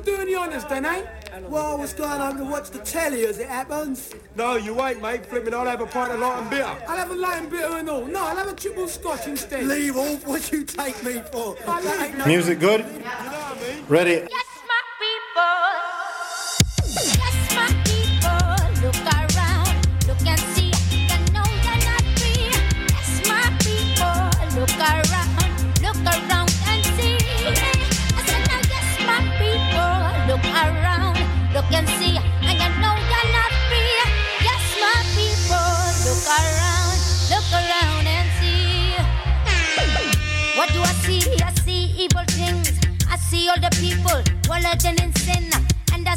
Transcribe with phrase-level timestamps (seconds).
[0.00, 1.04] was doing the honors, this then, eh?
[1.48, 4.12] Well, what's going on to watch the telly as it happens?
[4.36, 5.26] No, you ain't, mate.
[5.26, 6.64] Flipping, I'll have a pint of light and bitter.
[6.64, 8.04] I'll have a light and bitter and all.
[8.04, 9.64] No, I'll have a triple scotch instead.
[9.64, 11.56] Leave off what you take me for.
[12.26, 12.80] Music good?
[12.80, 13.84] You know I mean?
[13.88, 14.26] Ready?
[14.30, 14.39] Yeah.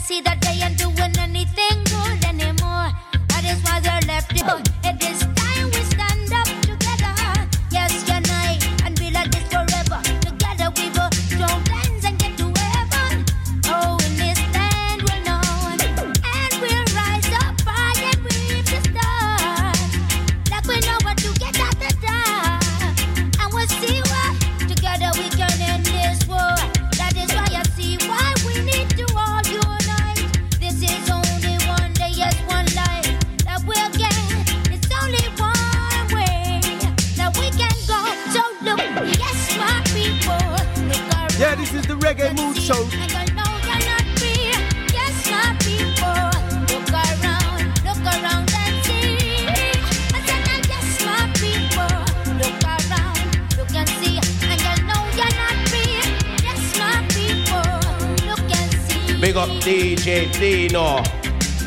[0.04, 0.93] see that day and do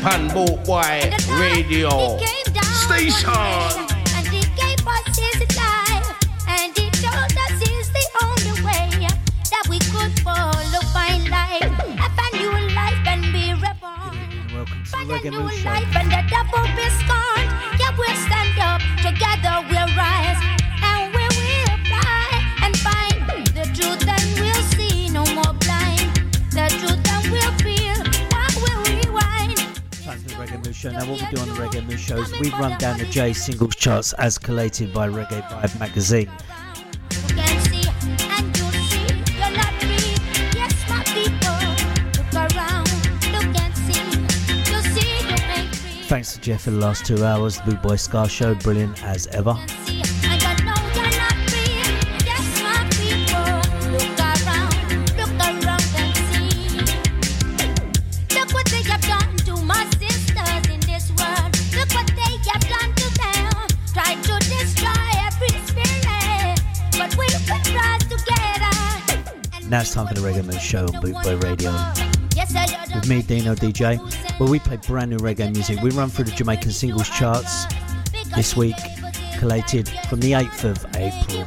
[0.07, 2.36] Panbo Boy Radio.
[32.87, 36.31] down the J singles charts as collated by Reggae Vibe magazine.
[46.07, 47.57] Thanks to Jeff for the last two hours.
[47.57, 49.57] The Boot Boy Ska Show, brilliant as ever.
[70.07, 71.71] Funk and the Reggae Man show on Bootboy Radio.
[72.95, 73.99] With me, Dino DJ,
[74.39, 75.81] where we play brand new reggae music.
[75.81, 77.65] We run through the Jamaican singles charts
[78.35, 78.75] this week,
[79.39, 81.45] collated from the 8th of April.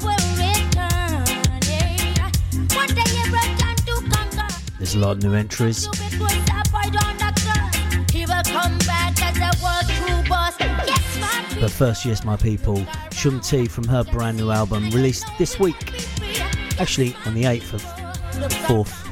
[4.79, 5.87] There's a lot of new entries.
[11.61, 15.77] But first, yes, my people, Shum T from her brand new album released this week,
[16.79, 18.00] actually on the 8th of
[18.49, 19.07] Fourth.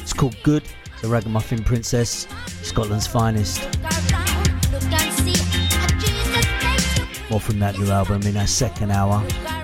[0.00, 0.64] It's called Good,
[1.02, 2.26] the Ragamuffin Princess,
[2.62, 3.62] Scotland's finest.
[7.30, 9.20] More from that new album in our second hour,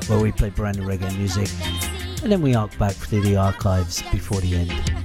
[0.06, 1.48] where we play brand new reggae music.
[2.22, 4.95] And then we arc back through the archives before the end.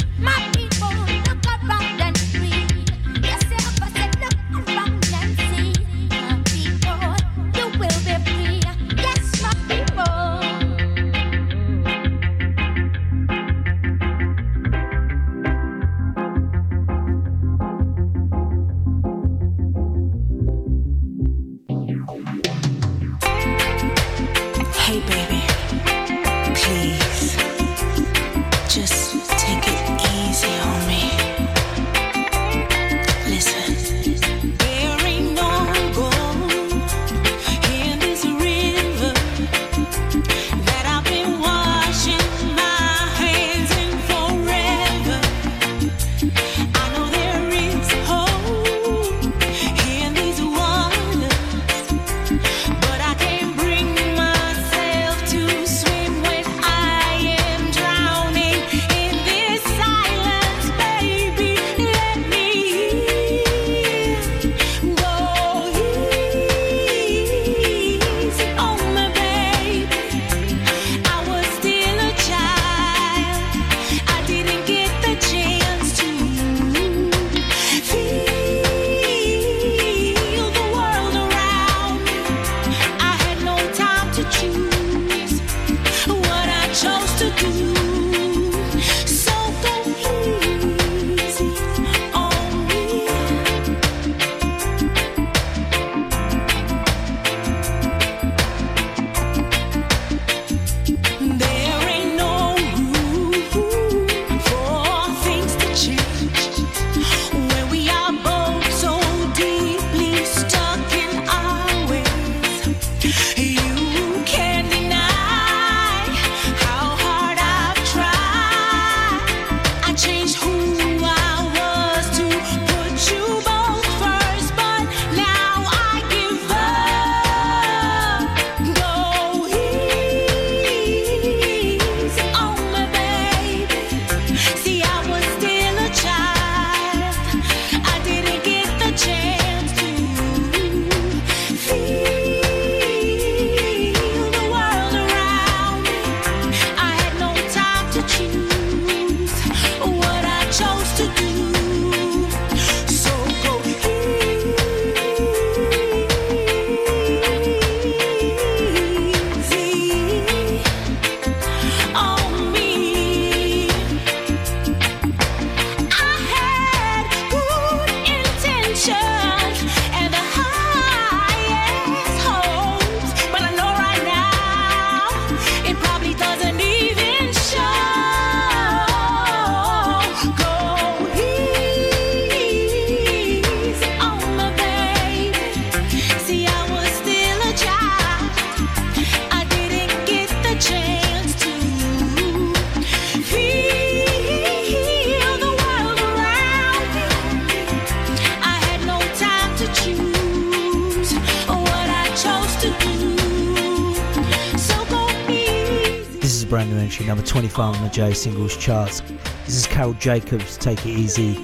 [207.92, 209.02] J singles charts.
[209.46, 211.36] This is Carol Jacobs, Take It Easy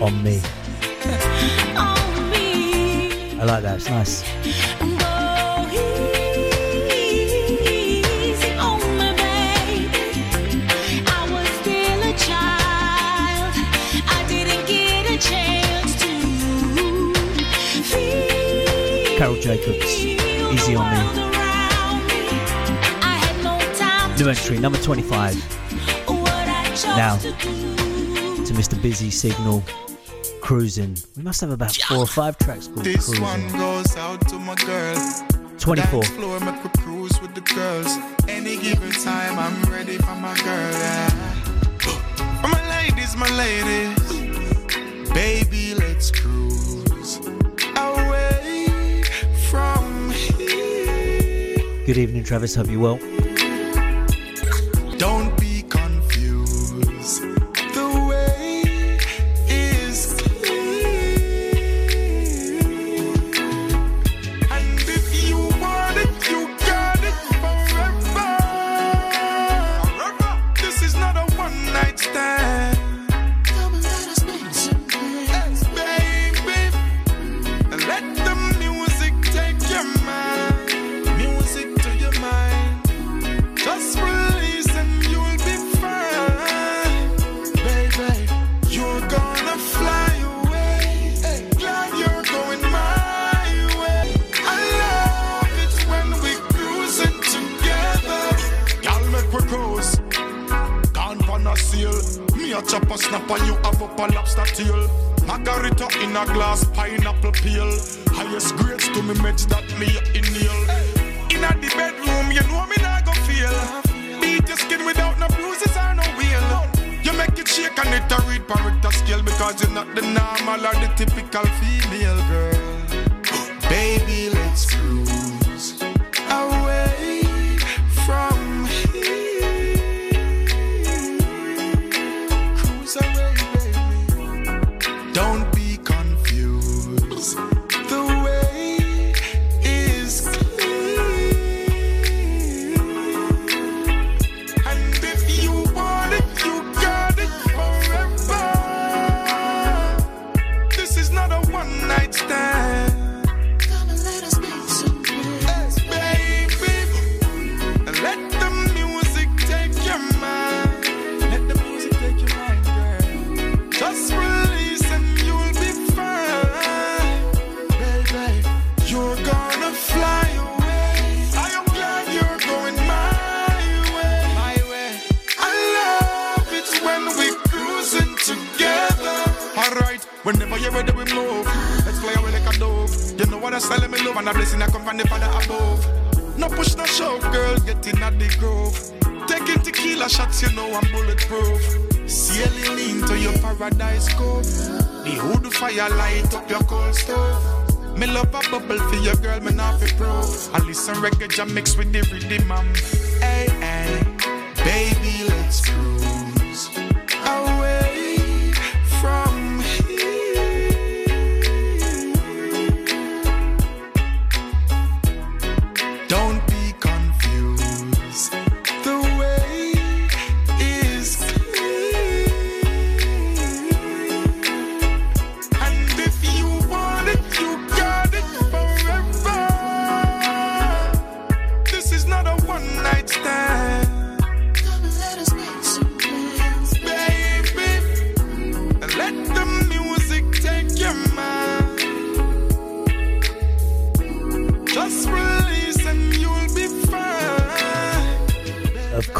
[0.00, 0.40] on Me.
[3.38, 4.22] I like that, it's nice.
[19.18, 21.00] Carol Jacobs, Easy on Me.
[24.18, 25.65] New entry, number 25
[26.96, 28.80] now to Mr.
[28.80, 29.62] Busy Signal
[30.40, 30.96] Cruising.
[31.16, 33.22] We must have about four or five tracks called this Cruising.
[33.22, 34.96] One goes out to my girl.
[35.58, 36.02] 24.
[36.04, 37.98] Floor, make a cruise with the girls.
[38.28, 40.72] Any given time, I'm ready for my girl.
[40.72, 41.08] Yeah.
[42.40, 45.10] For my ladies, my ladies.
[45.12, 47.18] Baby, let's cruise
[47.76, 49.02] away
[49.50, 51.56] from here.
[51.84, 52.54] Good evening, Travis.
[52.54, 52.98] Hope you well.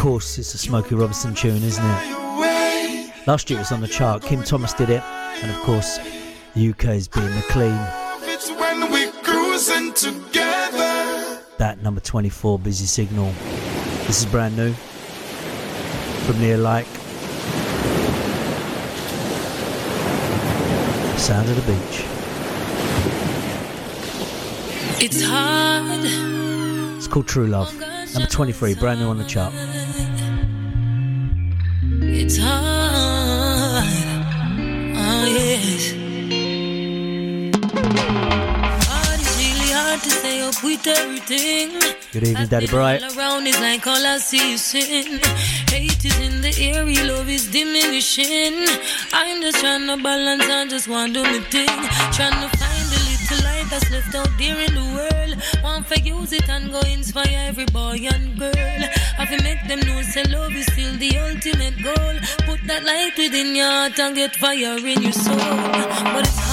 [0.07, 3.27] course, it's a Smokey Robinson tune, isn't it?
[3.27, 4.23] Last year it was on the chart.
[4.23, 5.99] Kim Thomas did it, and of course,
[6.55, 7.77] the UK's being clean.
[8.23, 11.41] It's when we're cruising together.
[11.59, 13.33] That number 24, Busy Signal.
[14.07, 16.87] This is brand new from Near Like.
[21.19, 22.05] Sound of the beach.
[25.05, 26.01] It's hard.
[26.97, 27.75] It's called True Love.
[28.15, 29.53] Number 23, brand new on the chart
[32.27, 33.87] it's hard.
[34.99, 35.95] Oh, yes.
[39.15, 41.79] It's really hard to stay up with everything.
[42.13, 43.03] Good evening, Daddy Bright.
[43.05, 45.21] All around is like all I see is sin.
[45.71, 48.67] Hate is in the air, love is diminishing.
[49.13, 51.79] I'm just trying to balance, I just want to do my thing.
[52.17, 55.16] Trying to find a little light that's left out there in the world.
[55.67, 58.81] Want to use it and go inspire every boy and girl.
[59.19, 62.17] I to make them know say love is still the ultimate goal.
[62.47, 65.37] Put that light within your heart and get fire in your soul.
[65.37, 66.46] But it's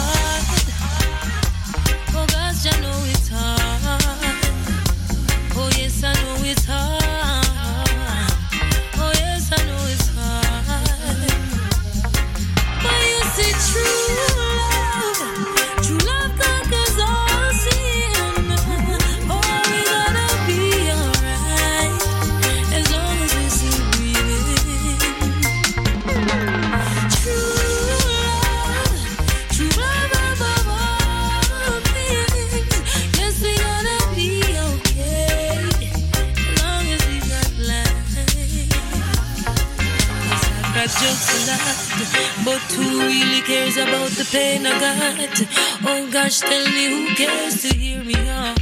[42.76, 45.42] who really cares about the pain I got?
[45.86, 48.60] Oh gosh, tell me who cares to hear me out?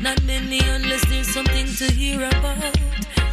[0.00, 2.74] Not many unless there's something to hear about.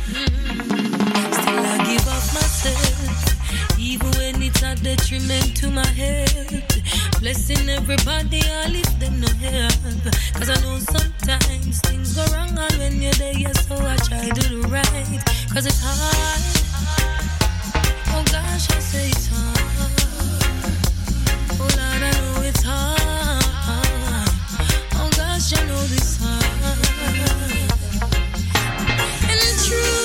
[0.09, 1.33] Mm.
[1.39, 7.19] Still I give up myself, even when it's a detriment to my health.
[7.19, 10.03] Blessing everybody, I leave them no help.
[10.33, 14.49] Cause I know sometimes things go wrong, and when you're there, so I try to
[14.49, 15.21] do right.
[15.51, 16.41] Cause it's hard.
[18.09, 20.04] Oh gosh, I say it's hard.
[29.65, 30.04] True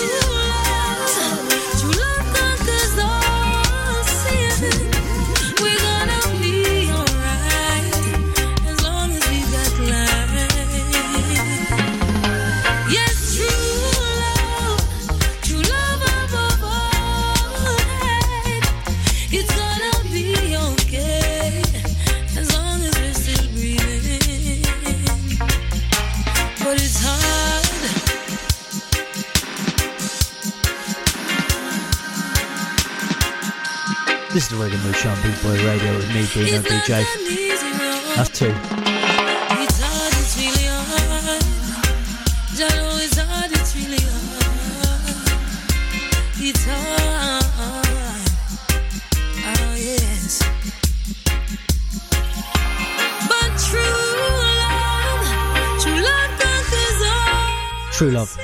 [34.52, 37.04] is the Reggae Mood Show on Big Boy Radio with me, Dino DJ.
[38.16, 38.47] That's two.
[38.47, 41.42] It's hard, it's really hard.
[42.62, 44.40] I know it's hard, it's really hard.
[46.38, 47.45] It's hard.
[49.47, 50.42] Oh, yes.
[53.28, 54.07] But true
[54.62, 55.26] love,
[55.83, 57.92] true love conquers all.
[57.92, 58.38] True love.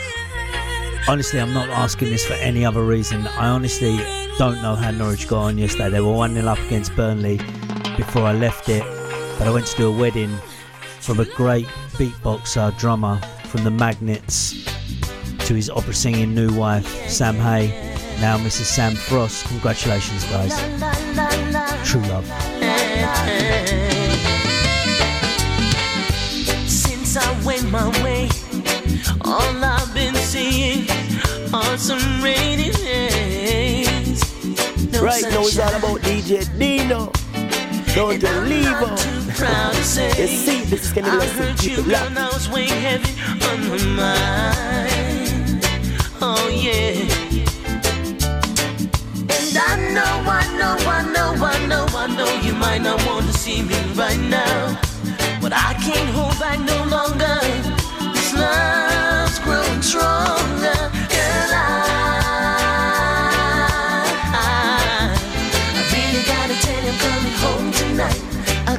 [1.09, 3.27] Honestly, I'm not asking this for any other reason.
[3.27, 5.89] I honestly don't know how Norwich got on yesterday.
[5.89, 7.39] They were 1 0 up against Burnley
[7.97, 8.83] before I left it.
[9.39, 10.37] But I went to do a wedding
[11.01, 11.67] from a great
[11.97, 14.65] beatboxer, drummer from the Magnets
[15.47, 17.69] to his opera singing new wife, Sam Hay,
[18.21, 18.65] now Mrs.
[18.65, 19.47] Sam Frost.
[19.47, 20.55] Congratulations, guys.
[21.89, 22.27] True love.
[26.69, 28.29] Since I went my way,
[29.23, 30.89] all I've been seeing
[31.55, 33.46] are some rainy days.
[34.97, 37.13] No Right now it's all about DJ Dino.
[37.95, 40.09] Don't you leave not too proud to say.
[40.23, 42.13] You see, this is gonna I listen heard to you, people girl, laugh.
[42.15, 43.13] now it's weighing heavy
[43.45, 45.65] on my mind.
[46.23, 46.97] Oh yeah.
[49.37, 53.27] And I know, I know, I know, I know, I know you might not want
[53.27, 54.81] to see me right now,
[55.43, 57.37] but I can't hold back no longer.
[58.15, 60.46] This love's growing stronger,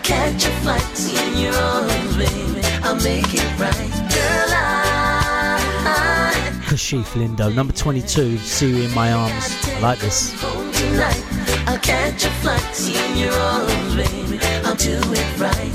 [0.07, 2.61] catch a flight, in your arms, baby.
[2.81, 4.51] I'll make it right, girl.
[4.53, 5.59] I,
[6.63, 9.57] Kashief Lindo, number 22, See You in My Arms.
[9.65, 10.33] I like this.
[11.67, 14.39] I'll catch a flight, in your arms, baby.
[14.63, 15.73] I'll do it right.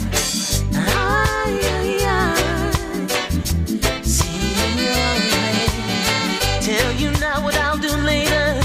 [4.02, 6.66] See in your arms, baby.
[6.66, 8.62] Tell you now what I'll do later.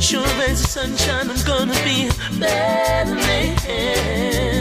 [0.00, 4.55] Sure as the sunshine, I'm gonna be a better man.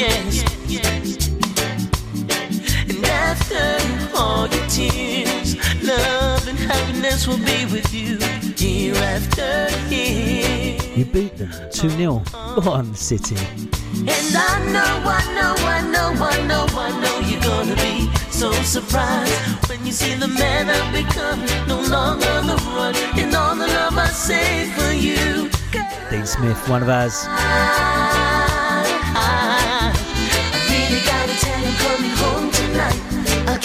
[0.00, 1.28] Yes.
[2.88, 8.16] And after all your tears, love and happiness will be with you
[8.56, 10.78] year after year.
[10.96, 12.22] You beat them 2 0.
[12.32, 13.36] Go on, City.
[13.36, 18.50] And I know, I know, I know, I know, I know you're gonna be so
[18.62, 21.44] surprised when you see the man I've become.
[21.68, 25.50] No longer on the run, and all the love I save for you.
[26.10, 27.26] Dean Smith, one of ours.
[27.28, 29.49] I, I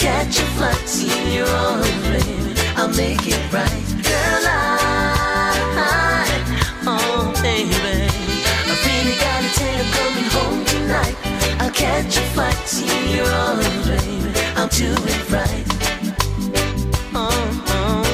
[0.06, 2.54] catch a flight, see your arms, baby.
[2.78, 4.44] I'll make it right, girl.
[4.46, 5.50] I,
[6.86, 7.74] oh baby,
[8.70, 11.18] I really gotta tell you, coming home tonight.
[11.60, 14.32] I'll catch a flight, see your arms, baby.
[14.56, 15.66] I'll do it right.
[17.16, 18.05] Oh, oh.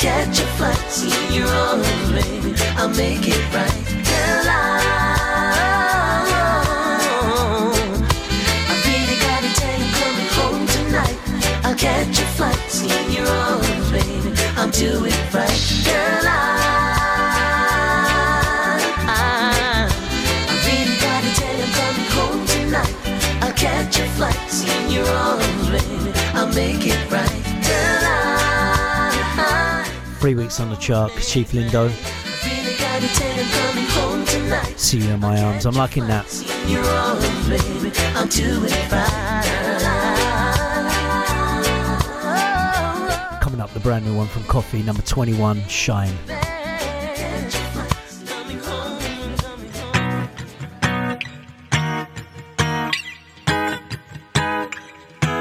[0.00, 2.54] Catch a flight, see your arms, baby.
[2.78, 3.89] I'll make it right,
[14.72, 16.26] do it right, girl.
[16.26, 16.46] I,
[19.08, 19.88] I,
[20.48, 22.94] I really gotta tell you, coming home tonight.
[23.42, 26.12] I'll catch a flight, see your arms, baby.
[26.34, 28.04] I'll make it right, girl.
[29.42, 31.90] I, Three weeks on the chart, Chief Lindo.
[32.46, 34.78] really gotta tell you, coming home tonight.
[34.78, 35.66] See you in my arms.
[35.66, 36.26] I'm liking that.
[43.60, 46.08] Coming up, the brand new one from Koffee, number 21, Shine.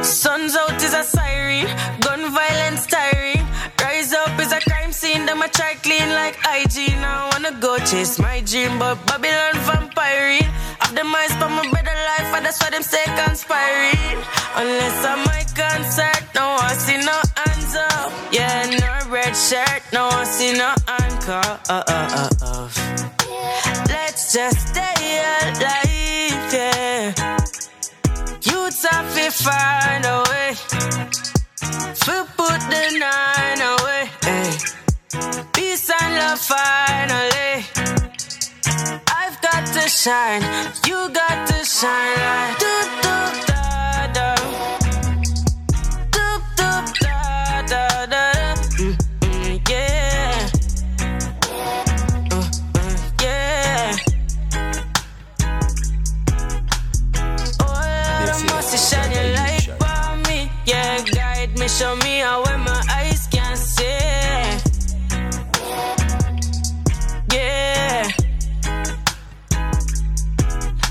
[0.04, 1.66] Sun's out is a siren,
[2.02, 3.40] gun violence tiring.
[3.80, 6.92] Rise up is a crime scene, them a try clean like IG.
[7.00, 10.50] Now I wanna go chase my dream, but Babylon vampiring.
[10.80, 14.20] Have them eyes for my better life, and that's why them stay conspiring.
[14.56, 16.19] Unless I'm my concert,
[20.62, 21.60] I see no anchor.
[21.70, 22.70] Uh, uh, uh.
[23.88, 27.38] Let's just stay alive, yeah.
[28.42, 30.56] Youths have to find a way
[31.96, 34.10] to put the nine away.
[34.24, 34.58] eh.
[35.54, 37.66] Peace and love finally.
[39.08, 40.44] I've got to shine,
[40.86, 43.09] you got to shine like
[61.70, 63.84] show me how where my eyes can see.
[67.32, 68.10] Yeah.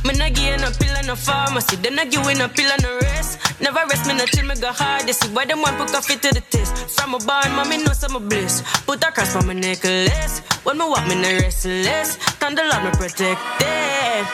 [0.05, 1.77] Me not give no pill and no pharmacy.
[1.77, 3.39] Them not give no pill and no rest.
[3.61, 5.03] Never rest, me chill, me go hard.
[5.07, 6.73] They see why them want put Koffee to the test.
[6.97, 8.63] From a barn, mommy know some bliss.
[8.87, 10.41] Put a cross on my necklace.
[10.63, 12.17] When me walk, me no restless.
[12.39, 14.25] Thank the me protected.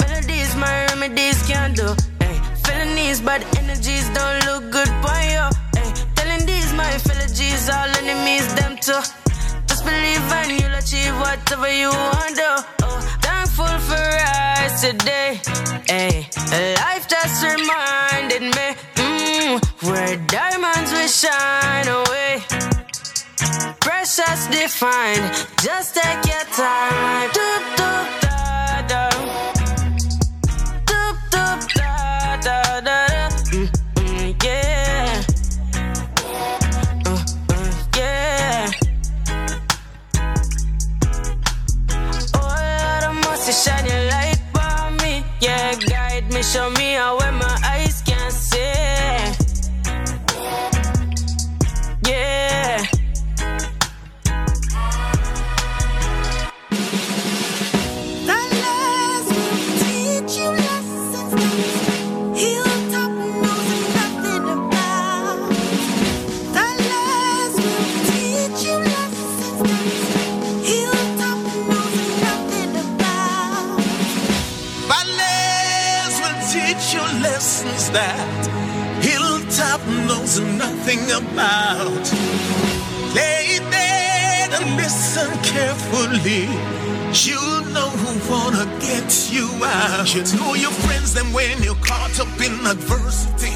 [0.00, 1.94] Melodies, my remedies can't do.
[2.20, 5.55] Hey, felonies, bad energies don't look good for you.
[6.96, 9.02] These fellow G's, all enemies, them too.
[9.68, 12.64] Just believe and you'll achieve whatever you want to.
[12.84, 15.38] Oh, thankful for us today.
[15.86, 16.26] Hey,
[16.80, 22.40] life just reminded me mm, where diamonds will shine away.
[23.78, 25.28] Precious defined,
[25.62, 27.28] just take your time.
[27.36, 28.25] Doop, doop, da,
[46.46, 47.25] show me how where
[80.86, 82.12] something about.
[83.14, 86.46] Lay there and listen carefully.
[87.12, 87.40] You
[87.72, 90.14] know who wanna get you out.
[90.14, 93.54] You know your friends then when you're caught up in adversity.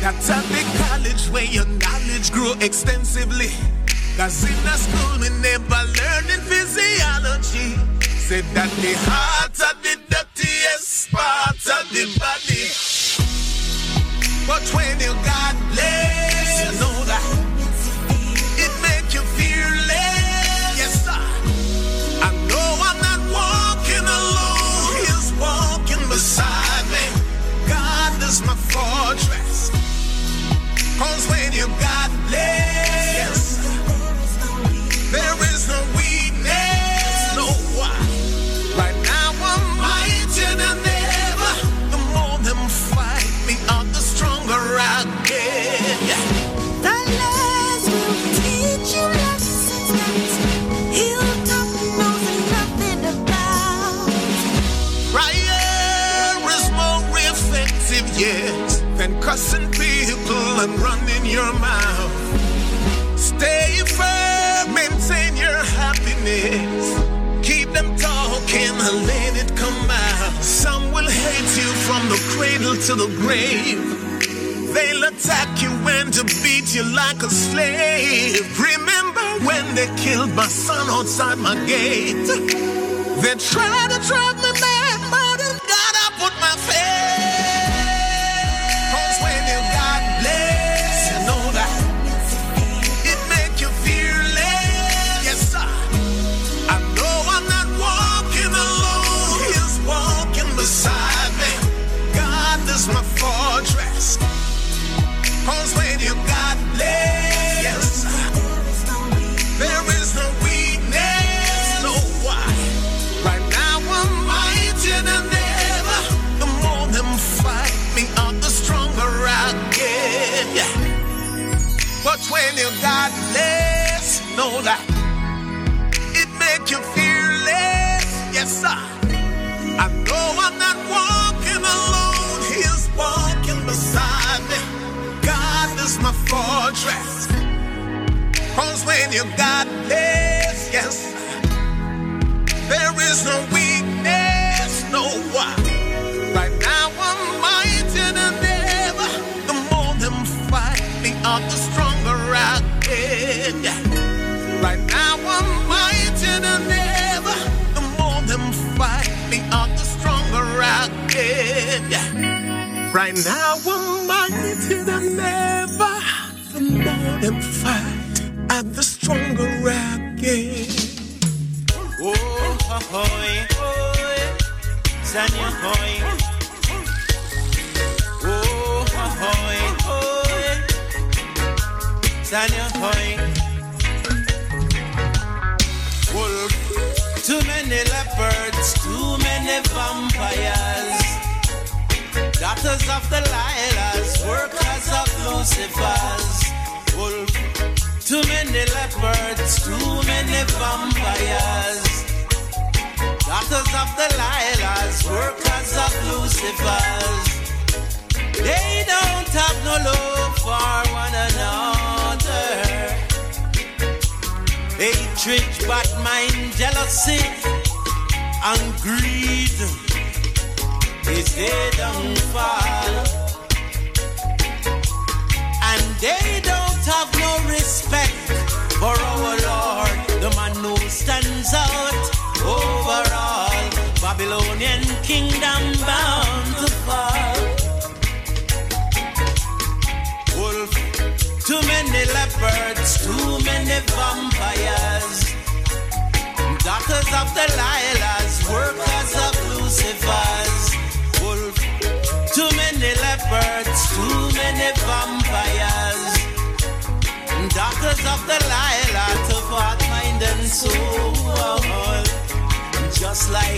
[0.00, 3.50] That's at the college where your knowledge grew extensively.
[4.16, 7.76] Cause in the school we never learned in physiology.
[8.28, 12.68] Said that the heart are the dirtiest part of the body.
[14.46, 16.47] But when you got laid
[26.18, 27.06] beside me.
[27.68, 29.70] God is my fortress.
[30.98, 32.77] Cause when you got led.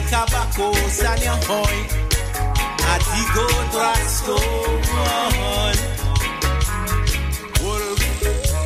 [0.01, 1.77] Hey, Kabako, Sanyan Hoy,
[2.93, 4.39] Atigo Drasko,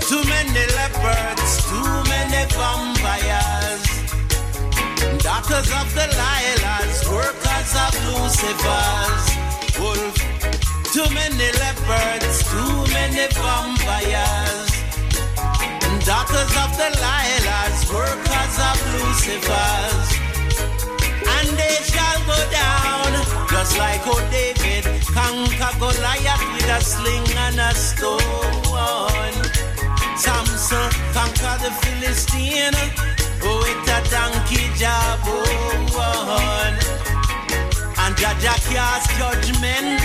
[0.09, 3.85] Too many leopards, too many vampires,
[5.25, 9.25] daughters of the lilas, workers of Lucifer's.
[9.81, 10.17] Wolf,
[10.93, 14.71] too many leopards, too many vampires
[16.05, 20.24] daughters of the lilas, workers of Lucifer's
[21.45, 23.13] and they shall go down.
[23.51, 29.35] Just like old David conquered Goliath with a sling and a stone.
[30.17, 32.75] Samson conquered the Philistine
[33.43, 36.75] with a donkey jawbone.
[38.03, 40.01] And Jaja cast judgment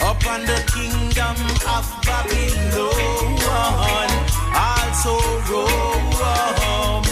[0.00, 1.36] upon the kingdom
[1.74, 4.10] of Babylon,
[4.54, 5.14] also
[5.50, 7.06] Rome.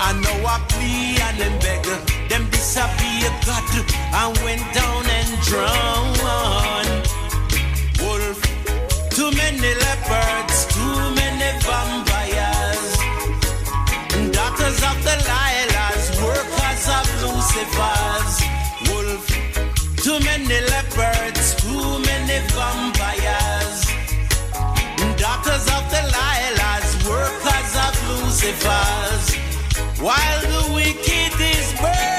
[0.00, 1.84] And now I plea and them beg,
[2.30, 3.64] them disappear God
[4.12, 6.20] and went down and drowned.
[8.02, 8.38] Wolf,
[9.08, 12.92] too many leopards, too many vampires,
[14.36, 18.34] daughters of the Lilas, workers of Lucifer's.
[18.90, 19.24] Wolf,
[20.04, 23.78] too many leopards, too many vampires,
[25.16, 29.26] daughters of the Lilas, workers of Lucifer's.
[30.02, 32.17] While the wicked is burning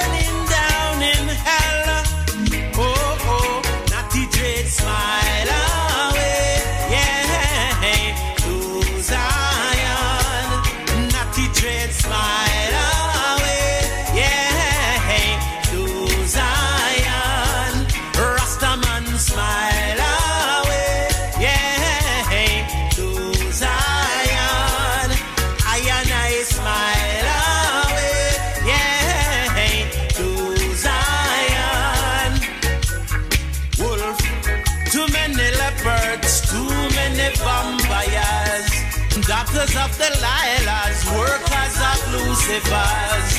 [39.60, 43.32] doctors of the Lilas, workers of Lucifer's.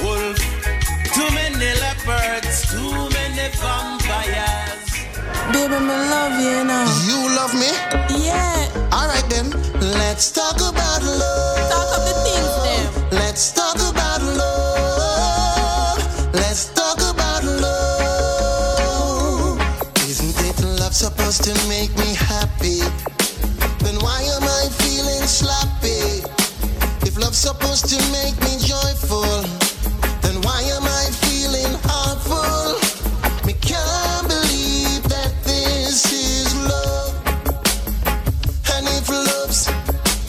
[0.00, 0.38] Wolf,
[1.12, 4.90] too many leopards, too many vampires.
[5.52, 6.86] Baby, me love you now.
[7.06, 7.70] You love me?
[8.24, 8.68] Yeah.
[8.92, 9.50] Alright then,
[9.98, 11.70] let's talk about love.
[11.70, 12.92] Talk of the things them.
[13.10, 15.98] Let's talk about love.
[16.32, 18.80] Let's talk about love.
[20.08, 22.15] Isn't it love supposed to make me
[27.46, 29.22] supposed to make me joyful,
[30.20, 32.74] then why am I feeling awful?
[33.46, 37.14] Me can't believe that this is love.
[38.74, 39.68] And if love's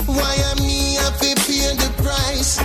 [0.06, 2.62] why am me happy paying the price?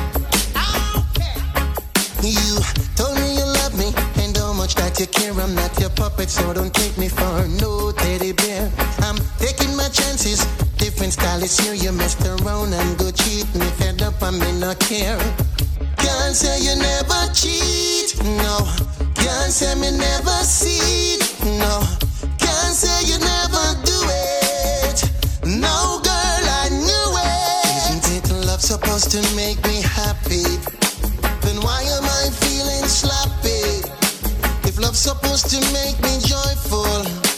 [2.21, 2.61] You
[2.95, 3.88] told me you love me
[4.23, 5.33] and how much that you care.
[5.33, 8.71] I'm not your puppet, so don't take me for no teddy bear.
[8.99, 10.62] I'm taking my chances.
[11.03, 11.75] Different style is here.
[11.75, 13.67] You messed around and go cheat me.
[13.75, 15.19] Fed up, I may not care.
[15.99, 18.62] Can't say you never cheat, no.
[19.17, 21.19] Can't say me never see
[21.59, 21.83] no.
[22.38, 25.11] Can't say you never do it.
[25.43, 28.07] No, girl, I knew it.
[28.07, 30.47] Isn't it love supposed to make me happy?
[31.43, 33.83] Then why am I feeling sloppy?
[34.69, 37.32] If love's supposed to make me joyful,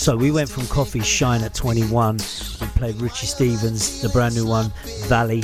[0.00, 2.16] So we went from Koffee Shine at 21.
[2.16, 4.72] We played Richie Stephens, the brand new one,
[5.08, 5.42] Valley.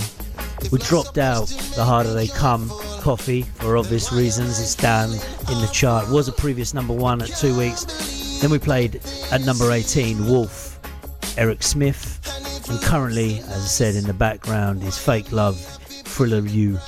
[0.73, 2.71] We dropped out The Harder They Come,
[3.03, 4.59] Koffee for obvious reasons.
[4.59, 6.09] It's down in the chart.
[6.09, 7.85] Was a previous number one at two weeks.
[8.41, 10.81] Then we played at number 18 Wolf,
[11.37, 12.19] Eric Smith.
[12.71, 16.79] And currently, as I said in the background, is Fake Love, Thriller You.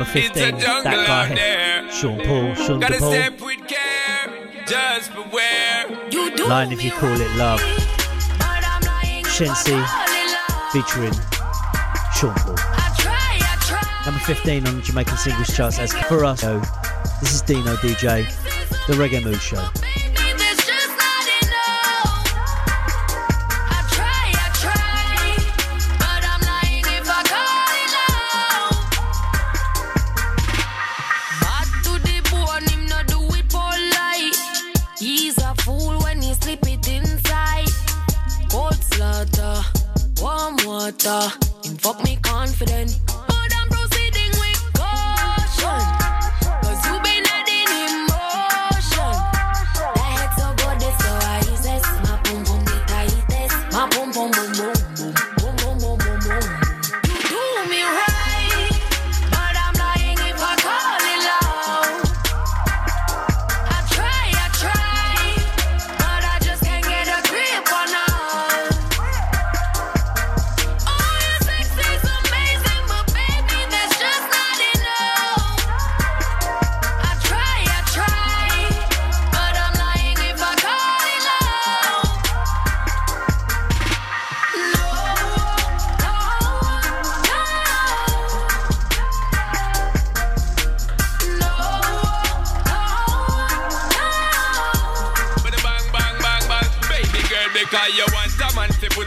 [0.00, 0.30] Number 15.
[0.30, 1.92] It's a jungle That guy, out there.
[1.92, 3.10] Sean Paul, Sean Gotta DePaul.
[3.12, 4.64] step with care.
[4.66, 6.08] Just beware.
[6.10, 7.60] You do Line if you call it love.
[9.28, 9.86] Shenseea
[10.72, 11.12] featuring
[12.16, 12.56] Sean Paul.
[14.06, 16.40] Number 15 on the Jamaican singles charts as for us.
[17.20, 18.24] This is Dino DJ,
[18.86, 19.62] the Reggae Mood Show.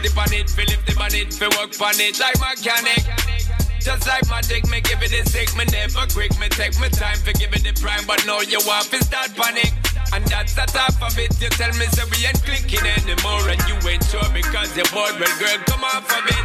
[0.04, 2.36] To put it on it, feel lift it on it, fi work on it like
[2.40, 3.04] mechanic.
[3.80, 7.20] Just like magic, me give it a sick, me never quick, me take my time
[7.20, 9.72] for giving it the prime, but now you want to start panic.
[10.12, 13.60] And that's the top of it, you tell me so we ain't clicking anymore and
[13.68, 16.44] you ain't sure because you're bored, well girl, come off of it.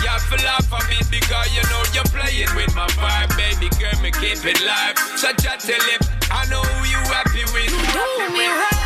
[0.00, 3.68] You have to laugh of it because you know you're playing with my vibe, baby
[3.76, 4.96] girl, me keep it live.
[5.20, 6.00] So chat till it,
[6.32, 7.68] I know who you happy with.
[7.68, 8.77] You do me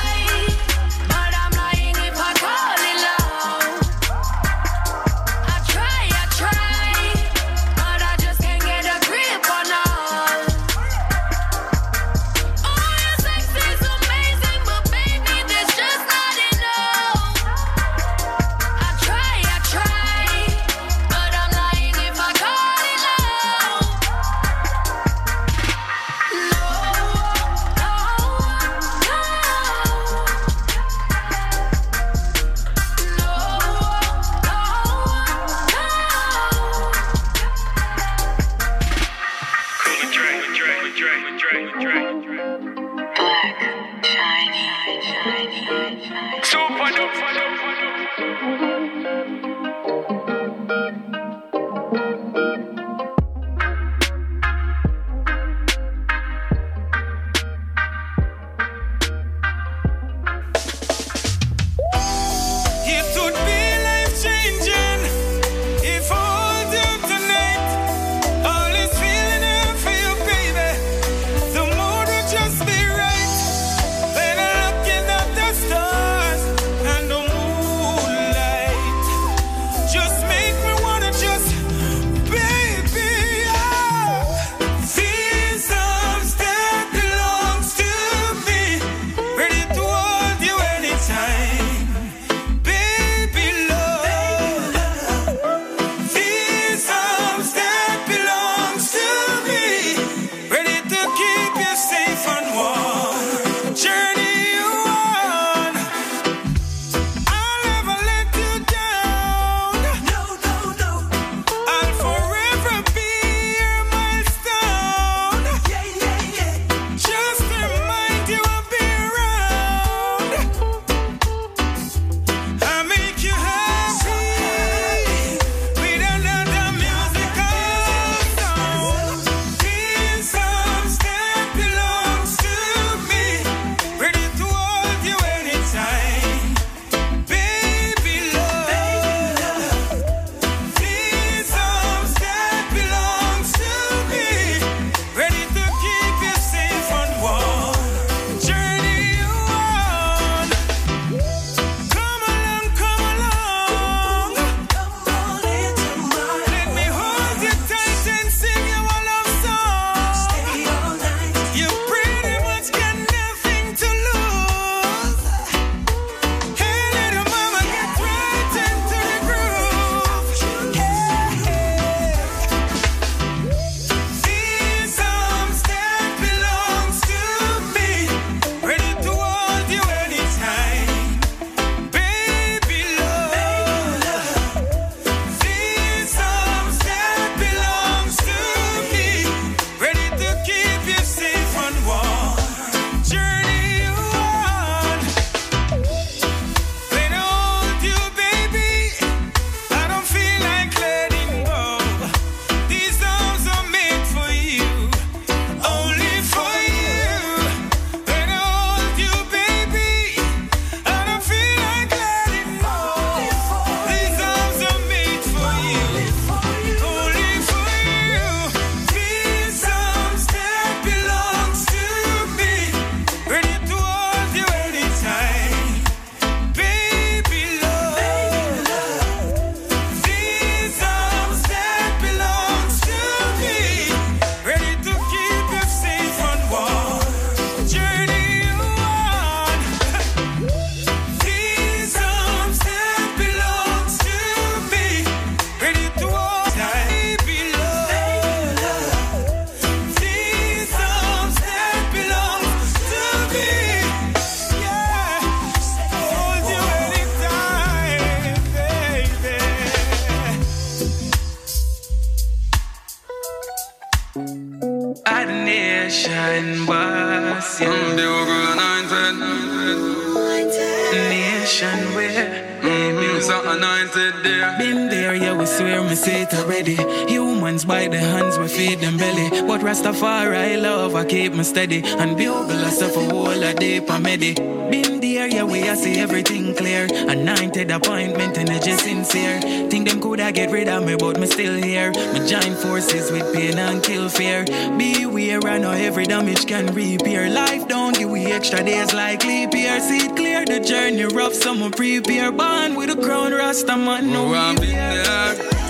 [279.73, 281.83] Rastafari love, I keep me steady.
[281.83, 284.35] And bugle us up a whole a day per medi.
[284.35, 286.89] Been there, yeah, we I see everything clear.
[287.09, 289.41] Anointed appointment, energy sincere.
[289.71, 291.91] Think them coulda get rid of me, but me still here.
[292.13, 294.45] Me join forces with pain and kill fear.
[294.77, 297.31] Beware, I know every damage can repair.
[297.31, 299.81] Life don't give we extra days like leap year.
[299.81, 302.31] See it clear, the journey rough, someone prepare.
[302.31, 305.63] Born with a crown, Rasta man, no Oh, I've been there.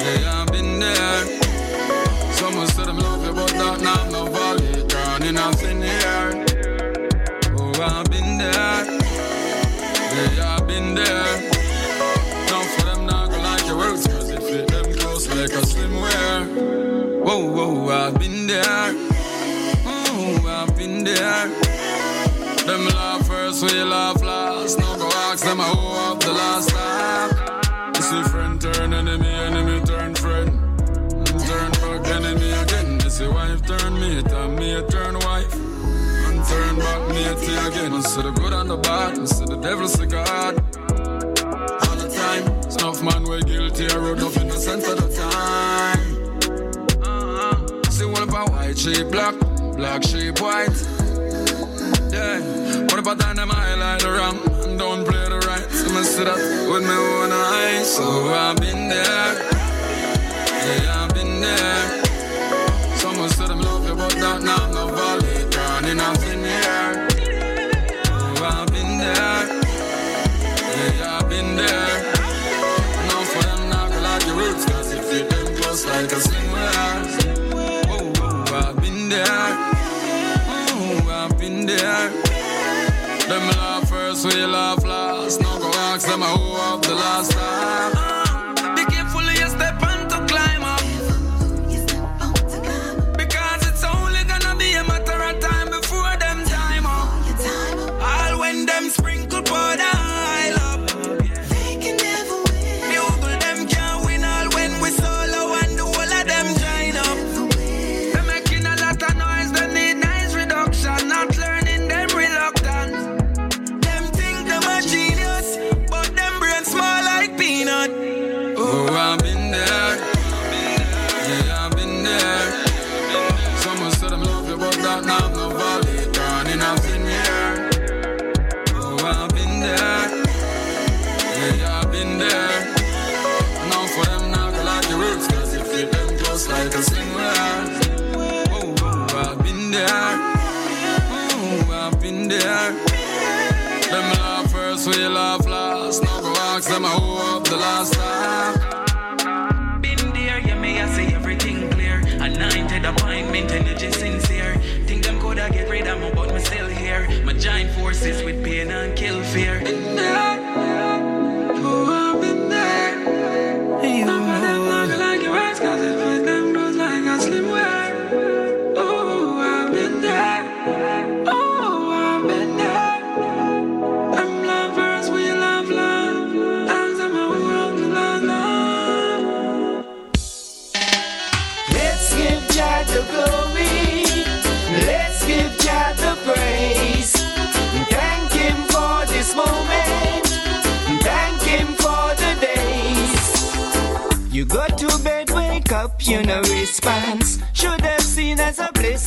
[0.00, 0.39] Yeah,
[17.90, 18.94] I've been there.
[19.84, 21.48] Oh, I've been there.
[22.64, 24.78] Them laugh first, we laugh last.
[24.78, 27.94] No go ask them who up the last time.
[27.96, 30.50] You see friend turn enemy, enemy turn friend.
[31.26, 33.00] Turn back enemy again.
[33.02, 35.52] You see wife turn mate, and me turn wife.
[35.52, 37.92] And turn back matey again.
[37.92, 40.54] I see the good and the bad, I see the devil see God.
[41.88, 45.29] All the time, snuff man we guilty, I wrote off innocent at the time.
[48.80, 49.34] Sheep black,
[49.76, 50.72] black sheep white.
[52.10, 52.40] Yeah,
[52.84, 54.10] what about them highlight the
[54.64, 55.70] and don't play the right?
[55.70, 56.38] So me see that
[56.70, 57.94] with my own eyes.
[57.94, 59.29] So I've been there.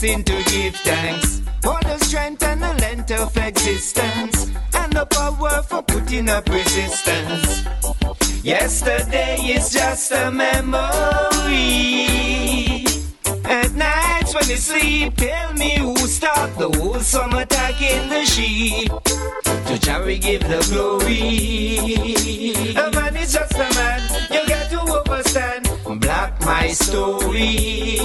[0.03, 5.63] Blessing to give thanks for the strength and the length of existence and the power
[5.63, 7.63] for putting up resistance.
[8.43, 10.83] Yesterday is just a memory.
[13.53, 18.25] At nights when you sleep, tell me who stopped the whole summer attack in the
[18.25, 18.89] sheep.
[18.89, 22.55] To we give the glory.
[22.73, 24.01] A man is just a man,
[24.31, 25.69] you got to understand.
[26.01, 27.99] Black my story.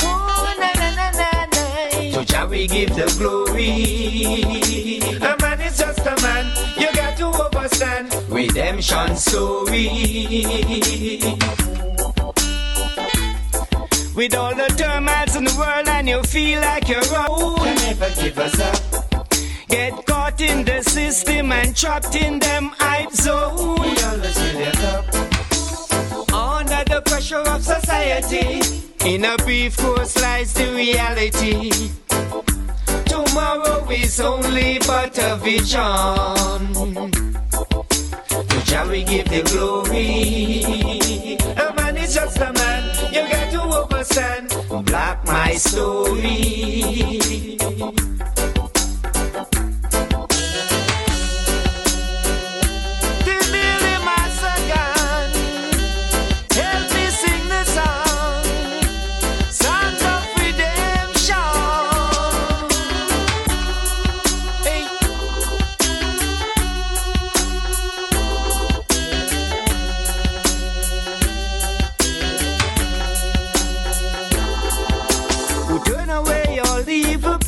[0.00, 2.24] Oh, na na na na na.
[2.24, 5.00] To we give the glory.
[5.20, 6.46] A man is just a man,
[6.78, 8.14] you got to understand.
[8.30, 9.90] Redemption story.
[14.14, 17.58] With all the termites in the world, and you feel like you're old.
[17.58, 19.22] Can never give us up.
[19.68, 23.80] Get caught in the system and trapped in them hype zone.
[23.80, 25.04] We always fill it up.
[26.34, 28.60] Under the pressure of society,
[29.06, 31.70] in a brief course lies the reality.
[33.06, 35.78] Tomorrow is only but a vision.
[38.48, 41.10] To Jah we give the glory
[42.14, 44.52] just a man, you got to understand.
[44.86, 46.90] Black my story.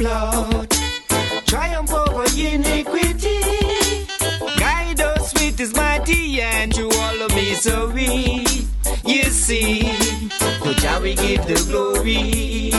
[0.02, 0.68] Lord.
[1.46, 3.38] Triumph over iniquity.
[4.58, 8.44] Guide us with His mighty hand to all of misery.
[9.06, 9.82] You see,
[10.62, 12.72] to shall we give the glory.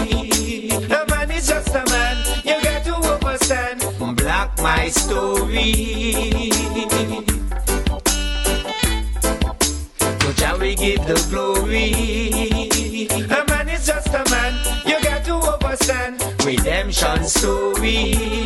[0.92, 2.18] A man is just a man.
[2.44, 3.80] You got to understand.
[4.18, 5.72] Block my story.
[10.20, 13.08] To Jah we give the glory.
[13.08, 14.54] A man is just a man.
[14.86, 18.43] You got to understand redemption story.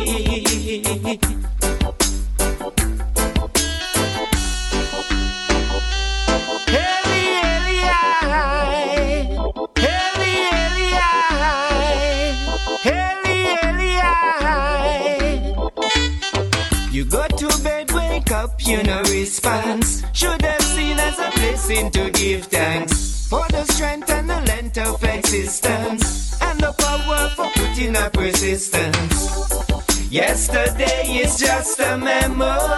[30.52, 32.77] yesterday is just a memory.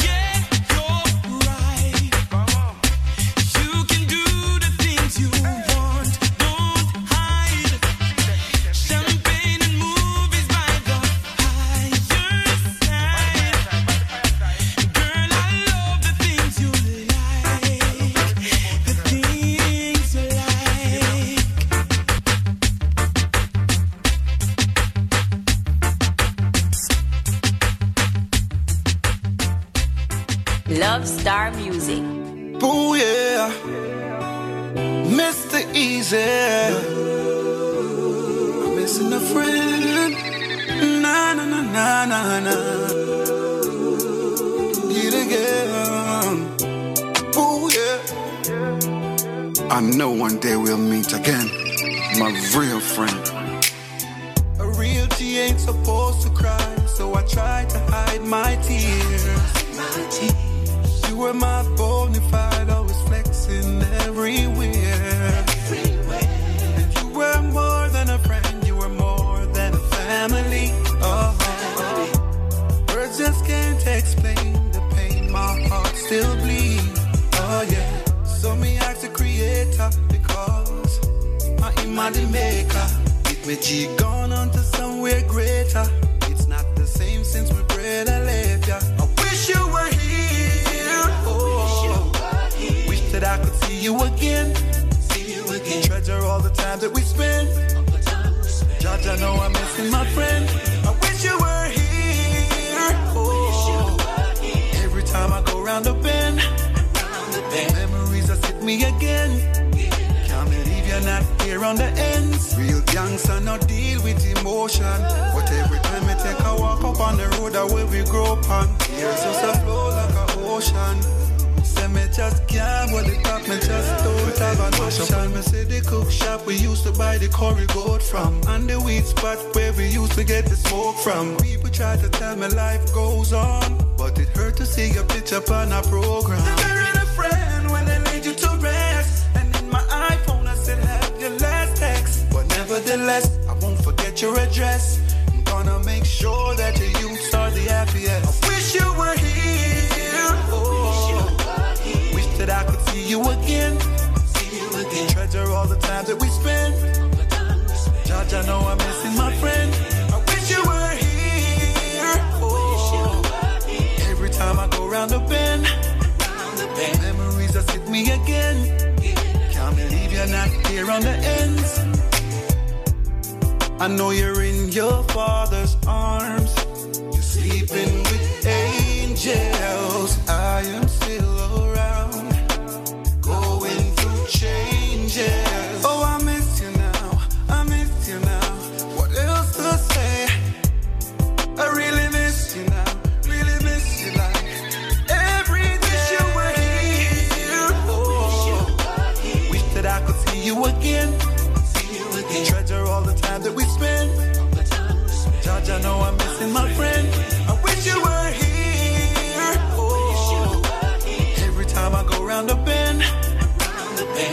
[212.41, 212.99] Around the bend.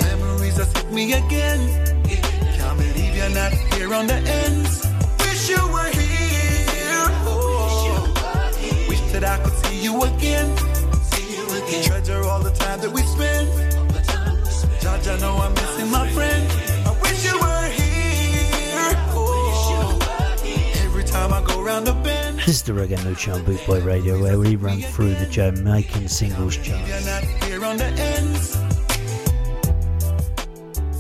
[0.03, 1.61] Memories that hit me again.
[2.57, 4.87] Can't believe you're not here on the ends.
[5.21, 7.05] Wish you were here.
[7.29, 8.09] Oh.
[8.89, 10.57] Wish that I could see you again.
[11.85, 13.49] Treasure all the time that we spent.
[14.81, 16.58] Judge, I know I'm missing my friend.
[22.49, 26.57] This is the Reggae No on Bootboy Radio, where we run through the Jamaican singles
[26.57, 27.07] charts.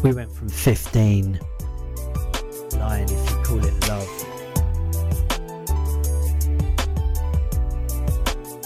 [0.02, 1.40] We went from 15,
[2.72, 4.06] Lion, if you call it love,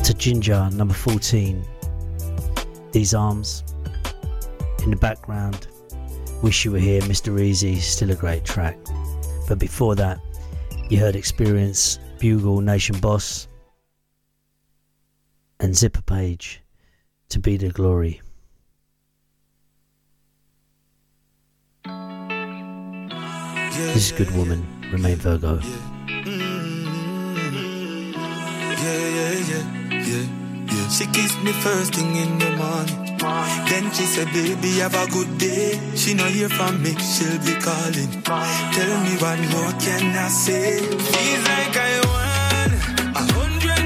[0.03, 1.64] to Ginger, number 14.
[2.91, 3.62] These arms
[4.83, 5.68] in the background.
[6.43, 7.41] Wish You Were Here, Mr.
[7.41, 8.76] Easy, still a great track.
[9.47, 10.18] But before that,
[10.91, 13.49] you heard Experience Bugle, Nation Boss,
[15.59, 16.62] and Zipper Page
[17.31, 18.20] to be the glory.
[21.85, 21.91] Yeah,
[23.73, 25.55] this is Good Woman, Romain Virgo.
[25.55, 25.62] Yeah,
[26.23, 26.93] mm-hmm.
[28.85, 29.33] yeah, yeah,
[29.91, 30.27] yeah,
[30.70, 30.89] yeah.
[30.91, 33.02] She keeps me first thing in the morning.
[33.23, 35.79] Then she said, baby, have a good day.
[35.95, 38.11] She no hear from me, she'll be calling.
[38.23, 40.81] Tell me what more can I say?
[40.81, 42.70] Feels like I won
[43.14, 43.82] a hundred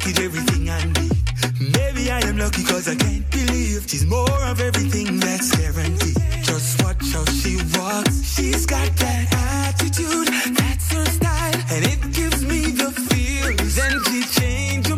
[0.00, 1.74] package, everything I need.
[1.76, 6.16] Maybe I am lucky cause I can't believe she's more of everything that's guaranteed.
[6.42, 8.34] Just watch how she walks.
[8.34, 13.76] She's got that attitude, that's her style, and it gives me the feels.
[13.76, 14.89] Then she changed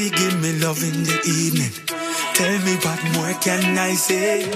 [0.00, 1.72] She give me love in the evening.
[2.32, 4.48] Tell me what more can I say?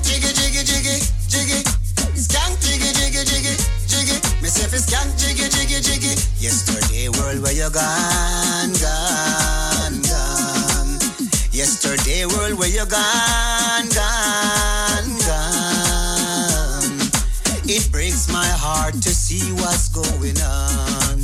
[0.00, 0.96] Jiggy jiggy jiggy
[1.28, 1.60] jiggy.
[2.64, 4.16] Jiggy jiggy jiggy jiggy.
[4.40, 4.80] Me say fi
[5.20, 6.12] jiggy jiggy jiggy.
[6.40, 10.96] Yesterday world where you gone gone gone.
[11.52, 14.55] Yesterday world where you gone gone
[18.86, 21.18] heart to see what's going on.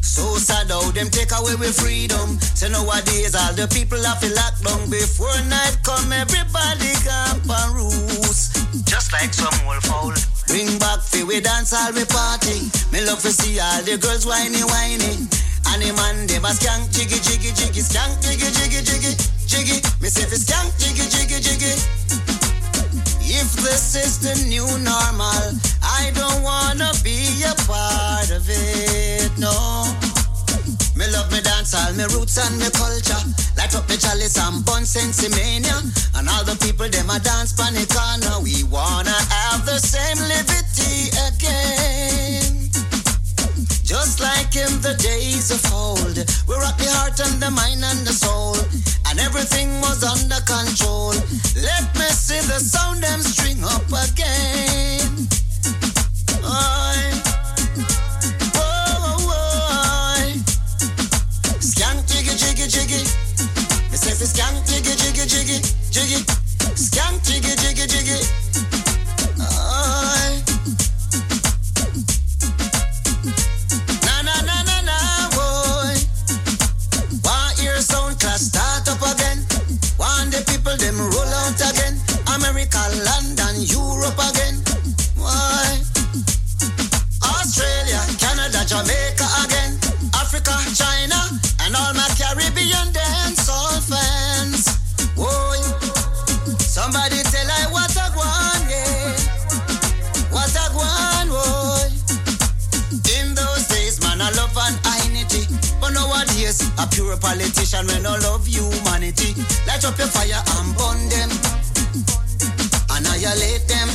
[0.00, 2.40] So sad how them take away with freedom.
[2.56, 6.08] So nowadays all the people have to lock down before night come.
[6.08, 8.56] Everybody camp and roost.
[8.88, 10.16] Just like some old foul.
[10.48, 12.72] Bring back fi we dance all we party.
[12.88, 15.28] Me love to see all the girls whiny whiny.
[15.68, 19.12] And the man them a skank jiggy jiggy jiggy skank jiggy jiggy jiggy
[19.44, 19.76] jiggy.
[20.00, 22.25] Me say fi skank jiggy jiggy jiggy.
[23.38, 25.44] If this is the new normal,
[25.82, 29.84] I don't wanna be a part of it, no.
[30.96, 33.20] Me love me dance all me roots and me culture.
[33.58, 35.76] Light up me chalice and bun sensi mania.
[36.14, 38.40] And all the people them a dance panic corner.
[38.42, 42.45] We wanna have the same liberty again.
[43.86, 46.18] Just like in the days of old,
[46.48, 48.58] we rock the heart and the mind and the soul,
[49.06, 51.14] and everything was under control.
[51.54, 55.30] Let me see the sound them string up again.
[56.42, 56.98] Oi.
[58.58, 60.42] Oh, oh, whoa, whoa,
[61.62, 63.06] Skank jiggy jiggy jiggy.
[63.86, 65.62] Me say skank jiggy jiggy jiggy
[65.94, 66.18] jiggy.
[66.74, 68.45] Skank jiggy jiggy jiggy.
[83.66, 84.62] Europe again?
[85.16, 85.82] Why?
[87.22, 89.74] Australia, Canada, Jamaica again?
[90.14, 91.18] Africa, China,
[91.62, 94.70] and all my Caribbean dancehall fans.
[95.16, 95.58] Whoa.
[96.58, 99.16] Somebody tell I what I want, yeah.
[100.30, 101.90] What I want, boy.
[103.18, 105.46] In those days, man, I love and identity.
[105.80, 109.34] But nowadays, a pure politician when I love humanity.
[109.66, 111.55] Light up your fire and burn them
[113.26, 113.88] violate them.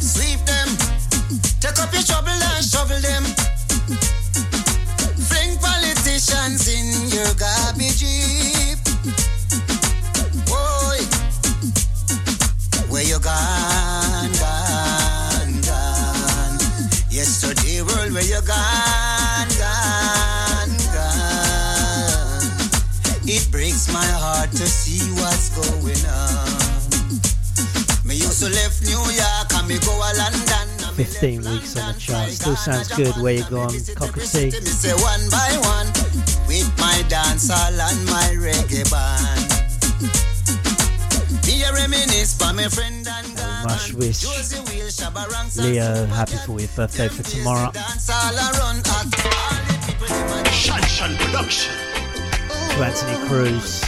[0.00, 0.68] Sleep them.
[1.60, 3.22] Take up your trouble and shovel them.
[5.28, 8.78] Fling politicians in your garbage heap.
[10.50, 10.98] Boy,
[12.90, 16.58] where you gone, gone, gone?
[17.10, 22.46] Yesterday world, where you gone, gone, gone?
[23.24, 26.45] It breaks my heart to see what's going on
[28.44, 30.68] left New York and me go a London.
[30.94, 33.16] 15 weeks on the chart, still sounds good.
[33.16, 34.50] Where you going, cockatoo?
[35.00, 35.88] one by one
[36.46, 39.52] with my dancehall and my reggae band.
[41.66, 43.26] A reminisce for my friend and
[43.98, 44.24] wish
[45.58, 47.72] Leo happy 40th birthday for tomorrow.
[52.70, 53.80] To Anthony Cruz,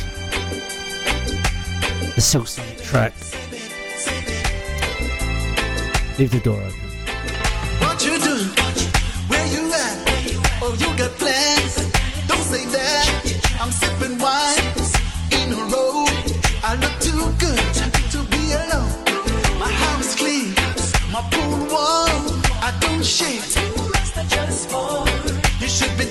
[2.17, 2.49] the Silk
[2.83, 3.13] track
[6.19, 6.89] leave the door open.
[7.79, 8.37] What you do?
[9.31, 9.97] Where you at?
[10.61, 11.77] Oh, you got plans?
[12.27, 13.09] Don't say that.
[13.61, 14.59] I'm sipping wine
[15.39, 16.07] in a row.
[16.65, 17.63] I look too good
[18.13, 18.93] to be alone.
[19.61, 20.55] My house clean,
[21.13, 22.43] my pool warm.
[22.67, 22.99] I don't.
[25.61, 26.09] You should be.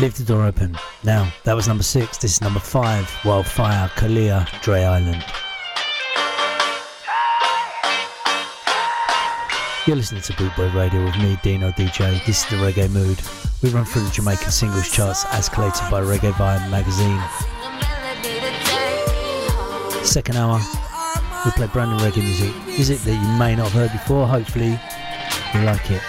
[0.00, 0.74] Leave the door open.
[1.04, 2.16] Now, that was number six.
[2.16, 5.22] This is number five Wildfire, Kalia, Dre Island.
[9.86, 12.24] You're listening to Bootboy Radio with me, Dino DJ.
[12.24, 13.20] This is the Reggae Mood.
[13.62, 17.20] We run through the Jamaican singles charts as collated by Reggae Vibe magazine.
[20.02, 20.60] Second hour,
[21.44, 24.26] we play brand new reggae music, Is it that you may not have heard before.
[24.26, 24.80] Hopefully,
[25.52, 26.00] you like it.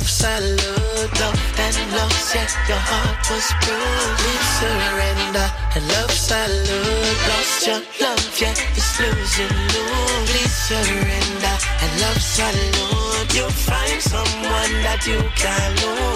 [0.00, 4.16] And love salute, love and lost, yeah, your heart was bruised.
[4.16, 5.46] Please surrender.
[5.76, 9.84] And love's love salute, lost your love, yeah, it's losing you.
[10.24, 11.56] Please surrender.
[11.84, 16.09] And love's love salute, you'll find someone that you can lose.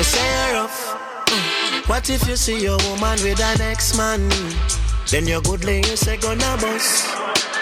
[0.00, 0.96] You say rough.
[1.28, 1.86] Mm.
[1.86, 4.30] What if you see your woman with an ex-man?
[5.10, 7.04] Then your good lady you say gonna bust.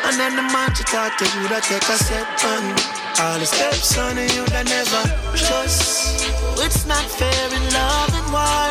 [0.07, 2.63] And then the man to talk to you that take a step on.
[3.19, 5.03] All the steps on you that never
[5.35, 6.31] trust.
[6.63, 8.71] It's not fair in love and war.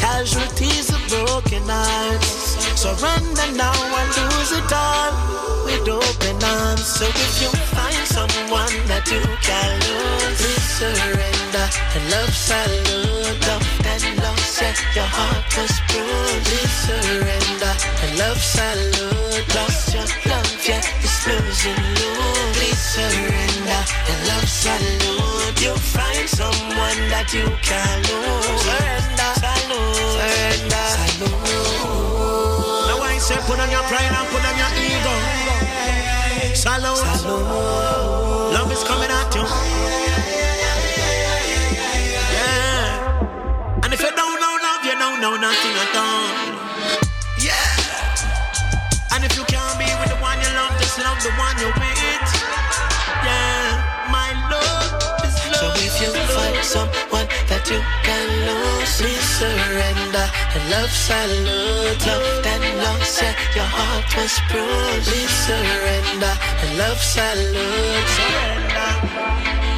[0.00, 2.56] Casualties of broken hearts.
[2.80, 5.12] Surrender now and lose it all
[5.68, 6.86] with open arms.
[6.88, 13.46] So if you find someone that you can lose, please surrender and love salute.
[13.46, 16.46] Love and loss, yeah, your heart was bruised.
[16.48, 19.54] Please surrender and love salute.
[19.54, 22.12] Lost your love, yeah, it's losing you.
[22.56, 25.60] Please surrender and love salute.
[25.60, 28.64] You'll find someone that you can lose.
[28.64, 31.52] Surrender, salute, surrender, salute.
[32.88, 35.14] Now I say put on your pride and put on your ego.
[36.54, 37.02] Salute.
[37.24, 38.11] Love
[45.22, 46.34] know nothing at all.
[47.38, 49.14] Yeah.
[49.14, 51.78] And if you can't be with the one you love, just love the one you're
[51.78, 52.26] with.
[53.22, 54.10] Yeah.
[54.10, 60.26] My love is So if you find someone that you can lose, please surrender
[60.58, 62.02] and love salute.
[62.02, 65.06] Love and loss, yeah, your heart was bruised.
[65.06, 66.34] Please surrender
[66.66, 68.08] and love salute.
[68.18, 69.71] Surrender.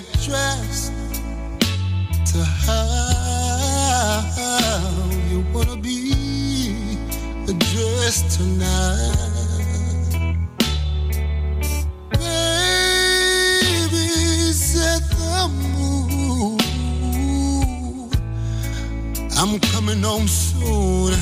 [0.00, 0.92] Get dressed
[2.24, 4.22] to how
[5.30, 6.96] you wanna be
[7.44, 9.16] dressed tonight.
[12.12, 14.06] Baby,
[14.52, 16.62] set the mood.
[19.36, 21.12] I'm coming home soon.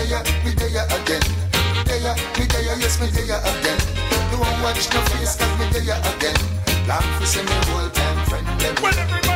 [0.00, 1.20] Me there, me there again.
[1.84, 3.78] Yeah, me there, yes, me there again.
[4.32, 6.36] Don't watch no face, cause me there again.
[6.88, 8.46] Long for me old time friend.
[8.80, 9.29] Well, everybody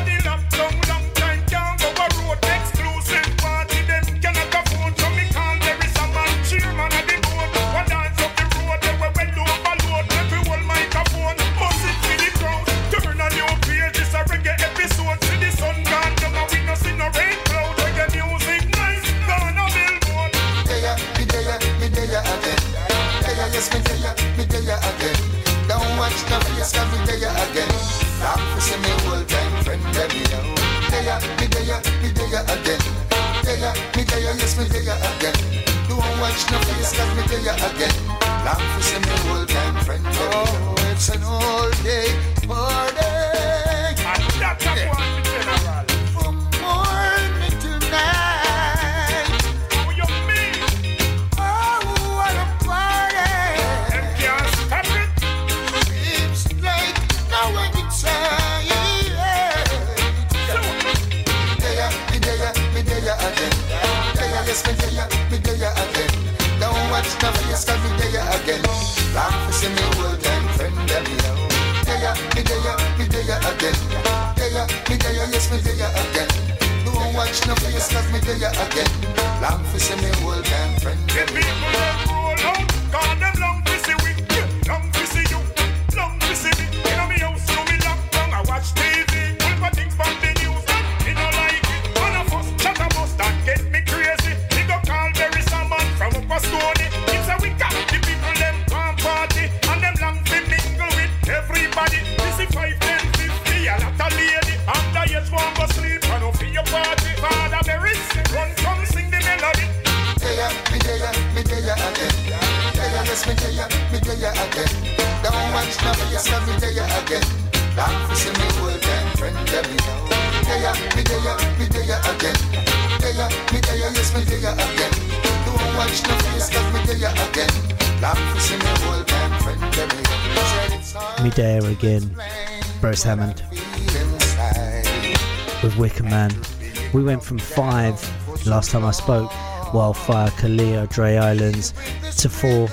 [137.14, 139.30] went from five last time I spoke,
[139.72, 141.72] Wildfire, Kalia, Dre Islands,
[142.18, 142.66] to four,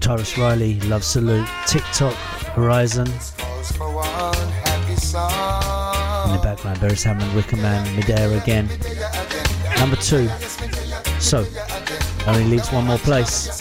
[0.00, 2.14] Tarrus Riley, Love Salute, TikTok,
[2.56, 3.06] Horizon.
[3.06, 3.12] In
[6.32, 8.68] the background, Beres Hammond, Wicker Man, Midair again.
[9.78, 10.28] Number two.
[11.20, 11.46] So,
[12.26, 13.53] only leaves one more place.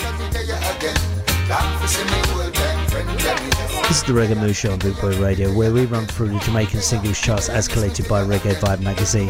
[3.93, 6.39] This is the Reggae Mood Show on Boot Boy Radio, where we run through the
[6.39, 9.29] Jamaican singles charts as collated by Reggae Vibe magazine.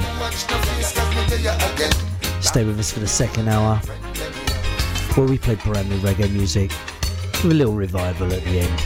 [2.41, 3.75] Stay with us for the second hour,
[5.15, 6.71] where we play brand new reggae music
[7.43, 8.82] with a little revival at the end.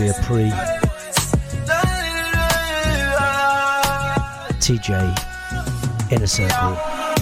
[0.00, 0.06] Darling.
[0.06, 0.50] We are pre
[4.60, 6.76] TJ Inner Circle.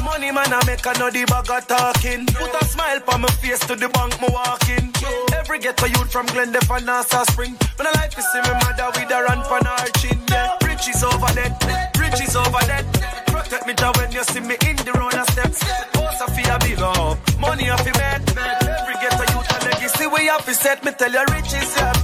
[0.04, 2.26] Money man, I make another bag of talking.
[2.26, 4.92] Put a smile on my face to the bank, me walking.
[5.36, 7.56] Every ghetto youth from Glendale and Nassau Spring.
[7.76, 10.18] When I like to see my mother with a run for her chin.
[10.28, 11.54] Yeah, riches over there,
[11.98, 12.84] riches over there.
[13.26, 15.62] Protect me down when you see me in the road steps.
[15.96, 17.18] Oh, Sophia, big up.
[17.38, 18.22] Money off your bed.
[18.36, 20.84] Every ghetto youth a legacy we have to set.
[20.84, 21.97] Me tell you, riches are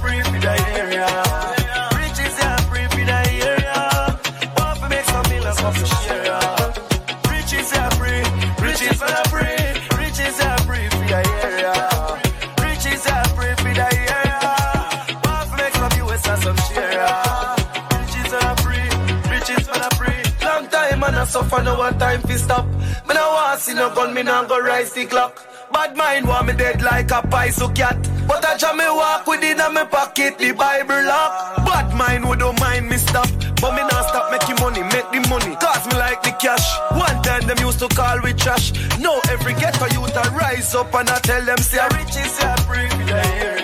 [23.89, 25.45] no gun, me no go rise the clock.
[25.71, 27.97] Bad mind want me dead like a paisu cat.
[28.27, 31.57] But I jam me walk with it in my pocket, the Bible lock.
[31.65, 33.29] Bad mind would don't mind me stop.
[33.61, 35.55] But me not stop making money, make the money.
[35.57, 36.67] Cause me like the cash.
[36.91, 38.73] One time them used to call me trash.
[38.99, 43.54] No every ghetto youth to rise up and I tell them, say, riches are privilege.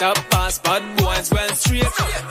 [0.00, 1.84] Top pass, bad boys well straight.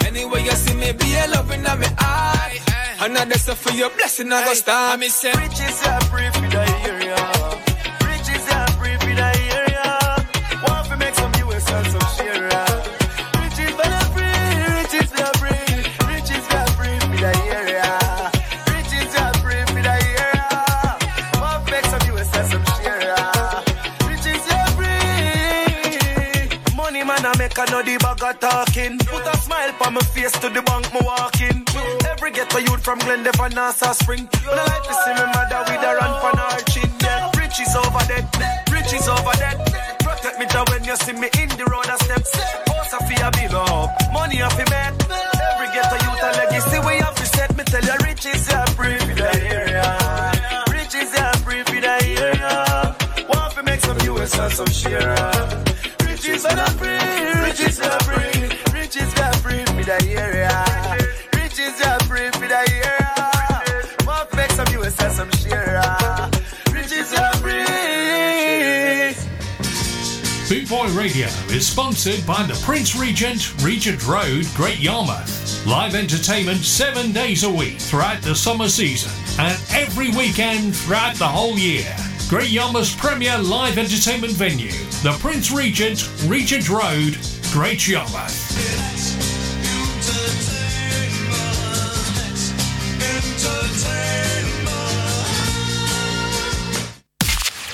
[0.08, 2.58] Anyway you see me, be a loving at me eye.
[3.00, 4.94] Another stuff for your blessing, I go start.
[4.94, 7.69] I me say, riches are free for the area.
[27.60, 28.98] I make another bag of talking.
[29.00, 31.68] Put a smile on my face to the bank, me walking.
[32.08, 34.30] Every ghetto youth from Glendale and Nassau Spring.
[34.48, 36.90] When I like to see me mother with a run for her chin.
[37.04, 38.24] Yeah, riches over there,
[38.72, 39.60] riches over there.
[40.00, 42.32] Protect me down when you see me in the road and steps.
[42.64, 44.96] Boss of fear be up, money off me man.
[45.04, 47.52] Every ghetto youth a legacy we have to set.
[47.58, 48.00] Me tell you
[48.72, 49.84] for the area.
[50.72, 52.96] Riches are free for the area.
[53.28, 55.69] Want to make some US and some share.
[59.90, 60.66] The area.
[61.34, 61.82] Riches
[62.38, 63.10] for the area.
[64.50, 64.68] Some
[65.10, 65.30] some.
[67.44, 69.26] Riches.
[70.48, 75.66] Boot Boy Radio is sponsored by the Prince Regent, Regent Road, Great Yarmouth.
[75.66, 81.28] Live entertainment seven days a week throughout the summer season and every weekend throughout the
[81.28, 81.96] whole year.
[82.28, 84.72] Great Yarmouth's premier live entertainment venue,
[85.02, 87.18] the Prince Regent, Regent Road,
[87.52, 89.29] Great Yarmouth.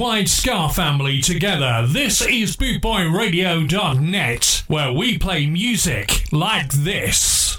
[0.00, 7.58] Worldwide Ska family together, this is bootboyradio.net, where we play music like this.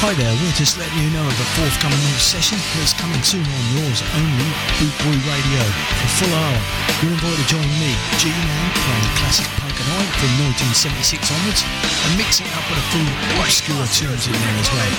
[0.00, 3.44] Hi there, we're just letting you know of a forthcoming new session that's coming soon
[3.44, 4.48] on yours only,
[4.80, 5.60] Boot Boy Radio.
[6.00, 6.56] For full hour,
[7.02, 12.12] you're invited to join me, G-Man, playing classic punk and oi from 1976 onwards, and
[12.20, 13.06] mixing it up with a few
[13.40, 14.92] obscure tunes in there as well.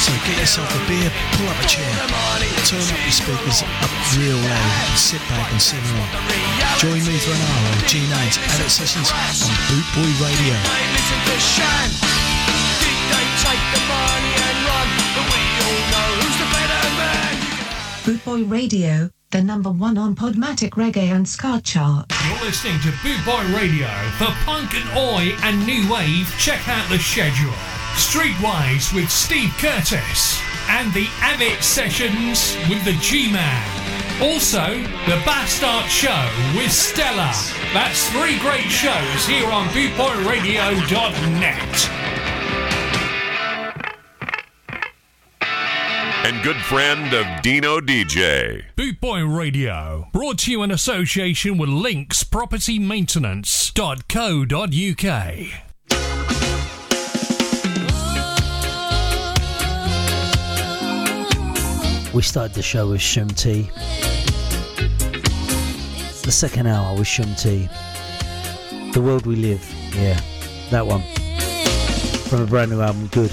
[0.00, 1.92] So get yourself a beer, pull up a chair,
[2.64, 6.08] turn up your speakers up real loud, and sit back and sing along.
[6.80, 10.56] Join me for an hour on G-Man's Edit Sessions on Boot Boy Radio.
[16.96, 17.34] Man.
[18.04, 22.10] Bootboy Radio, the number one on Podomatic Reggae and Ska chart.
[22.26, 23.88] You're listening to Boot Boy Radio.
[24.18, 27.52] For punk and oi and new wave, check out the schedule.
[27.94, 33.80] Streetwise with Steve Curtis and the Abbott Sessions with the G-Man.
[34.22, 37.32] Also, the Bastard Show with Stella.
[37.72, 42.13] That's three great shows here on bootboyradio.net.
[46.24, 48.64] and good friend of Dino DJ.
[48.76, 54.54] Bootboy Radio, brought to you in association with Links Property Maintenance.co.uk.
[62.14, 63.68] We started the show with Shum T.
[66.22, 67.68] The second hour with Shum T.
[68.92, 69.62] The World We Live,
[69.94, 70.18] yeah,
[70.70, 71.02] that one.
[72.30, 73.30] From a brand new album, Good.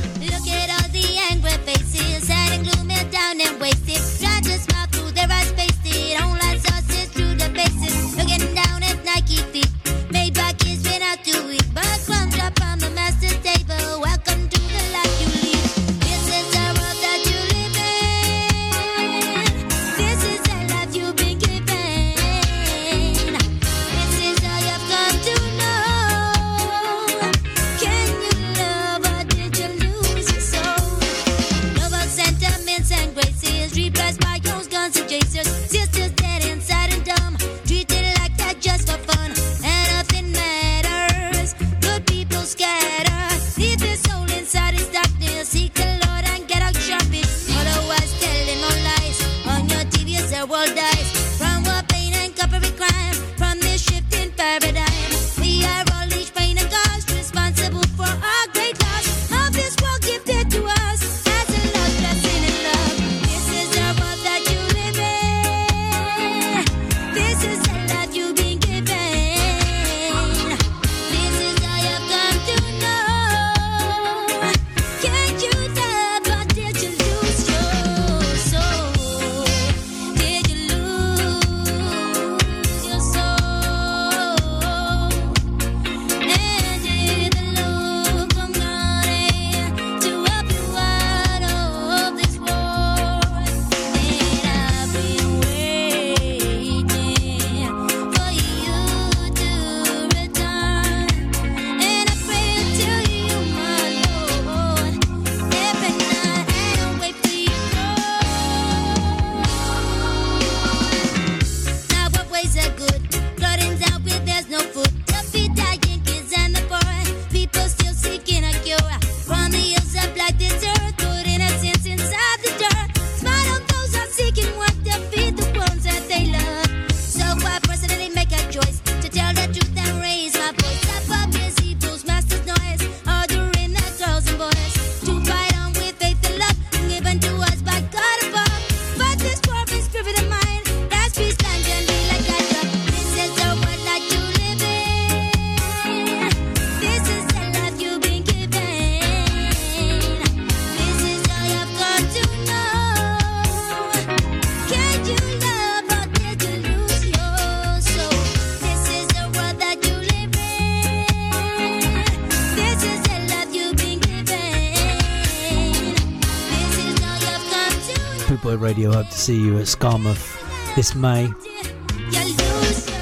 [169.22, 171.28] see you at Skamouth this May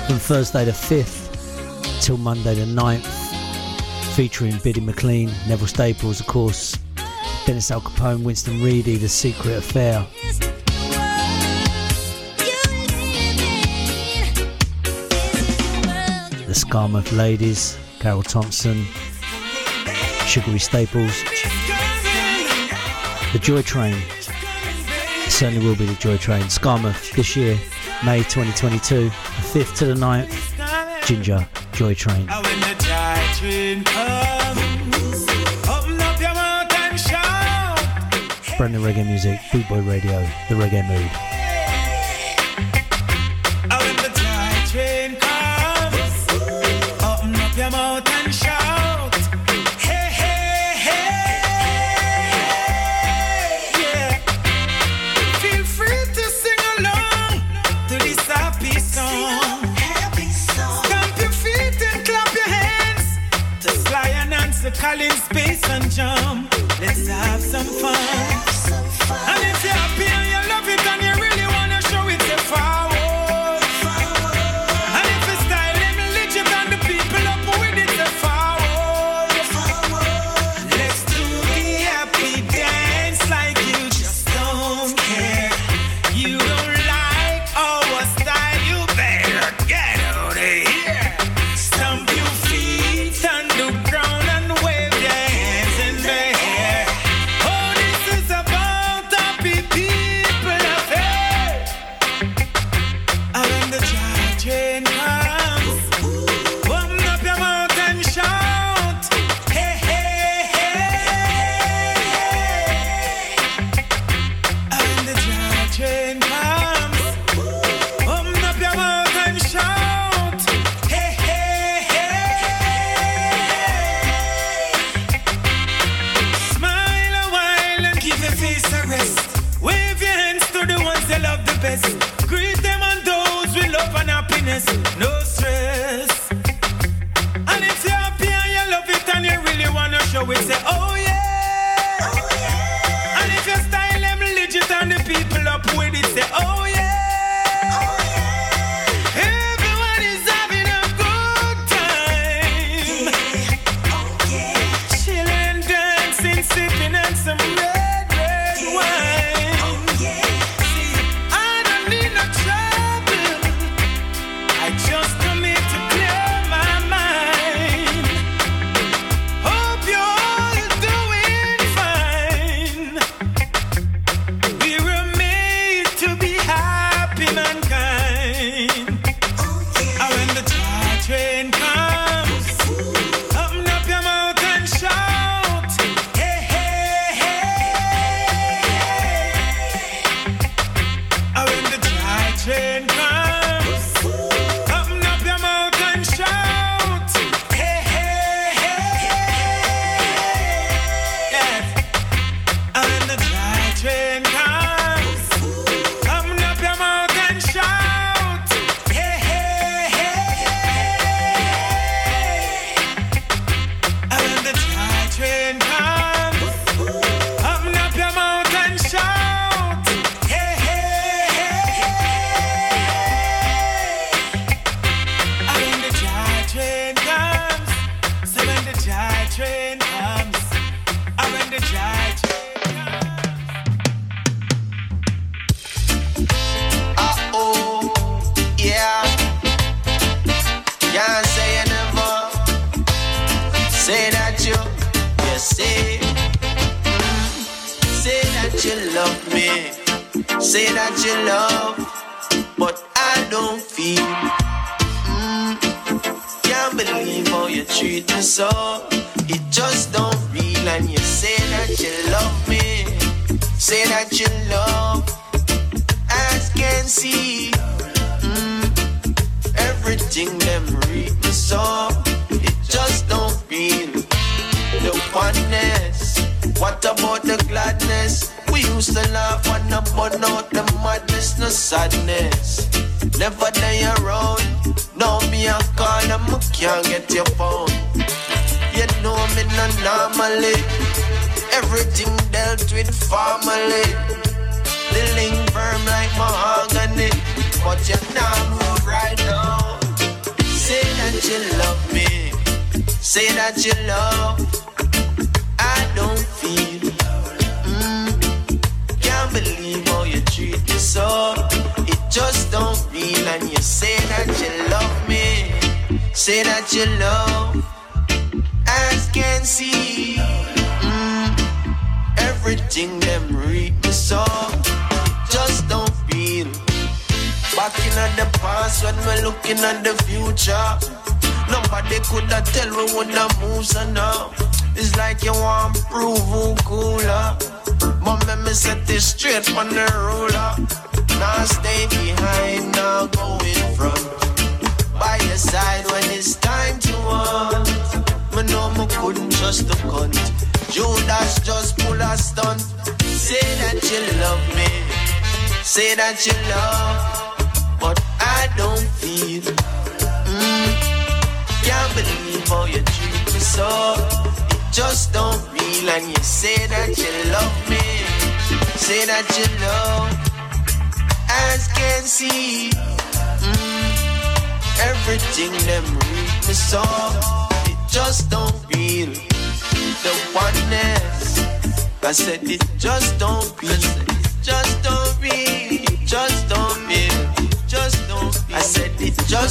[0.05, 3.05] from Thursday the 5th till Monday the 9th,
[4.17, 6.77] featuring Bitty McLean, Neville Staples, of course,
[7.45, 10.05] Dennis Alcapone, Winston Reedy, The Secret Affair.
[16.47, 18.83] The Skamouth Ladies, Carroll Thompson,
[20.25, 21.23] Sugary Staples,
[23.31, 23.95] The Joy Train
[25.39, 26.41] certainly will be the Joy Train.
[26.49, 27.57] Skamouth this year,
[28.03, 32.25] May 2022, the 5th to the 9th, Ginger Joy Train.
[38.57, 41.38] Brandon Reggae Music, Boot Boy Radio, The Reggae Mood.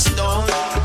[0.07, 0.78] It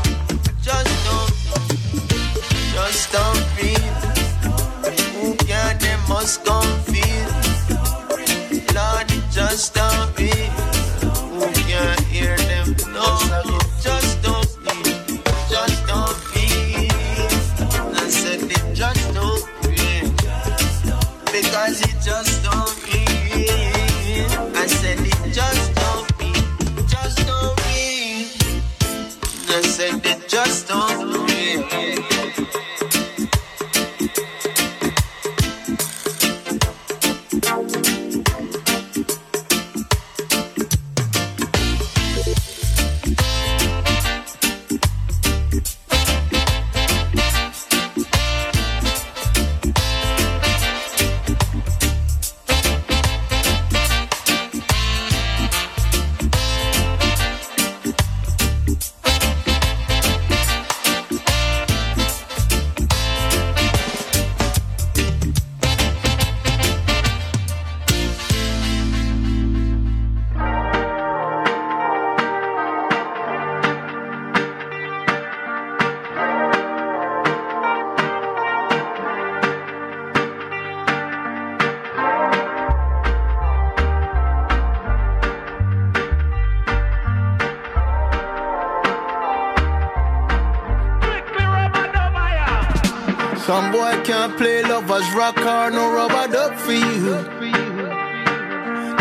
[95.14, 97.14] rock or no rub-a-dub for you.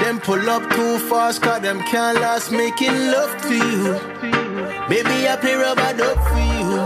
[0.03, 3.99] Them pull up too fast, cause them can't last making love to you.
[4.89, 6.81] Baby, I play rub-a-dub for you.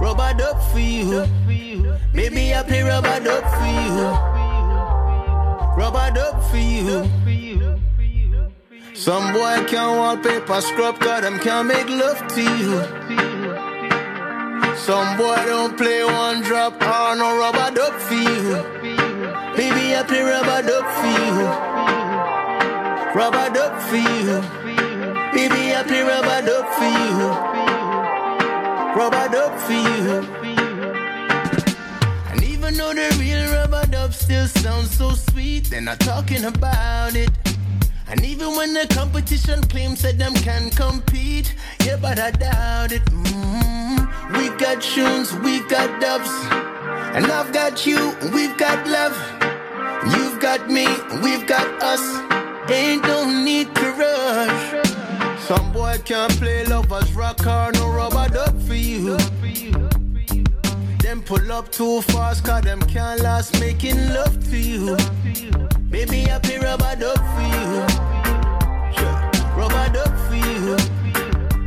[0.00, 1.26] Rub-a-dub for you.
[2.12, 4.08] Baby, I play rub-a-dub for you.
[5.76, 7.08] Rub-a-dub for you.
[8.94, 12.99] Some boy can't wallpaper scrub, cause them can't make love to you.
[14.90, 18.56] Some boy don't play one drop or no rub-a-dub for you.
[19.54, 21.46] Baby, I play rub-a-dub for you.
[23.14, 24.42] Rub-a-dub for you.
[25.32, 27.28] Baby, I play rub-a-dub for you.
[28.98, 30.16] Rub-a-dub for you.
[32.32, 37.30] And even though the real rub-a-dub still sounds so sweet, they're not talking about it.
[38.08, 41.54] And even when the competition claims that them can compete,
[41.86, 43.02] yeah, but I doubt it.
[44.60, 46.28] Got tunes, we've got dubs,
[47.16, 49.16] and I've got you, we've got love.
[50.12, 50.86] You've got me,
[51.22, 52.02] we've got us.
[52.70, 54.86] Ain't no need to rush.
[55.46, 59.16] Some boy can't play lovers rock or no rub-a-dub for you.
[60.98, 64.96] Them pull up too fast, cause them can't last making love to you.
[65.88, 67.80] Baby, I play rub-a-dub for you.
[69.56, 70.76] Rub-a-dub for you.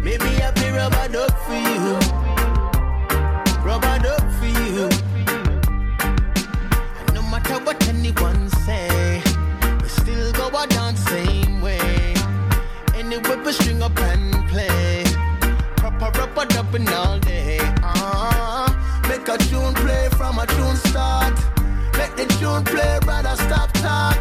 [0.03, 2.22] Baby, I play rub-a-dub for you.
[3.63, 4.89] Rub-a-dub for you.
[6.99, 9.21] And no matter what anyone say,
[9.81, 12.13] we still go a dance same way.
[12.93, 15.05] Anyway, we string up and play.
[15.77, 17.59] Proper rub-a-dubbing all day.
[17.81, 18.67] Uh,
[19.07, 21.33] make a tune play from a tune start.
[21.97, 24.19] Make the tune play, rather stop talk.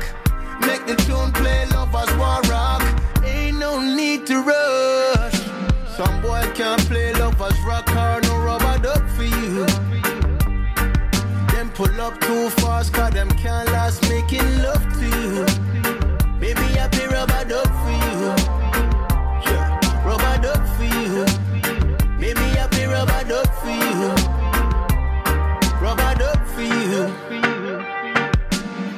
[0.60, 2.82] Make the tune play, lovers want rock.
[3.24, 5.40] Ain't no need to rush.
[5.96, 8.21] Some boy can't play lovers rock no
[8.52, 9.66] rub-a-dub for you.
[11.52, 15.46] Them pull up too fast, cause them can't last making love to you.
[16.38, 18.18] Baby, I play rub-a-dub for you.
[19.46, 19.64] Yeah,
[20.06, 21.24] rub-a-dub for you.
[22.20, 24.08] Baby, I play rub-a-dub for you.
[25.84, 27.02] Rub-a-dub for you.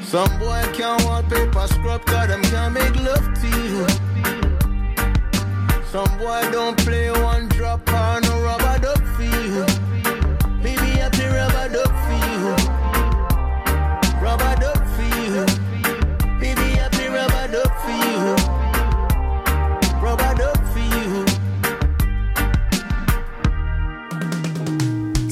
[0.03, 3.87] Some boy can't wallpaper scrub, cause them can't make love to you.
[5.93, 8.21] Some boy don't play one drop or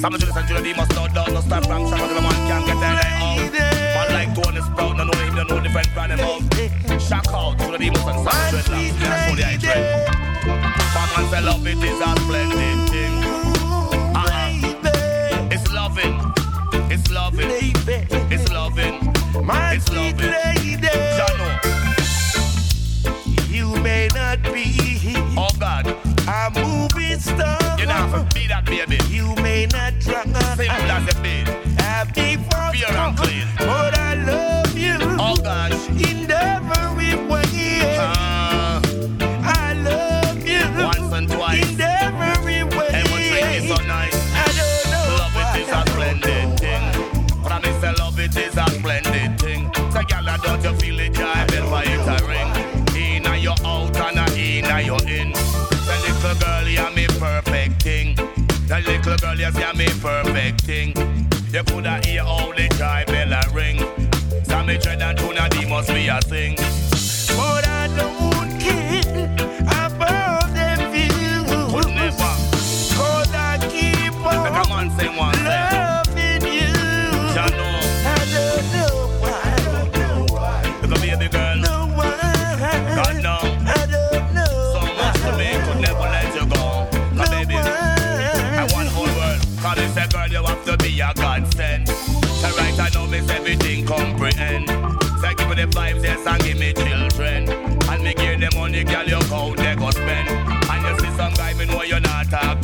[0.03, 1.89] Some of the listen to the demons not down, no stop wrong.
[1.89, 3.39] Some of the man can't get their out.
[3.55, 6.43] Man like Tony Sprout, no know him, no know different brand him out.
[7.01, 8.99] Shock out to the demons and some dreadlocks.
[8.99, 10.09] That's what they dread.
[10.93, 13.42] Some man say love it is a splendid thing.
[20.11, 21.49] Jano.
[23.51, 25.87] You may not be Oh God.
[26.27, 27.59] a movie star.
[27.79, 28.99] You know be that baby.
[29.09, 31.49] You may not Simple as a bit.
[31.81, 32.37] have the
[32.73, 33.47] Pure and clean.
[33.59, 35.89] but I love you Oh gosh.
[35.89, 36.27] in
[59.43, 60.95] you see me perfect thing.
[61.51, 63.79] You coulda hear how the jive bell a ring.
[64.45, 66.72] So me dread and tuna, they must be a thing.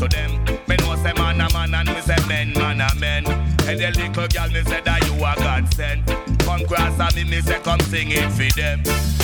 [0.08, 0.44] Them.
[0.66, 3.26] Me know say man a man and me say men, man a men.
[3.26, 6.06] And the little girl, me say that you a godsend.
[6.40, 9.17] Come cross and me, me say come sing it for them.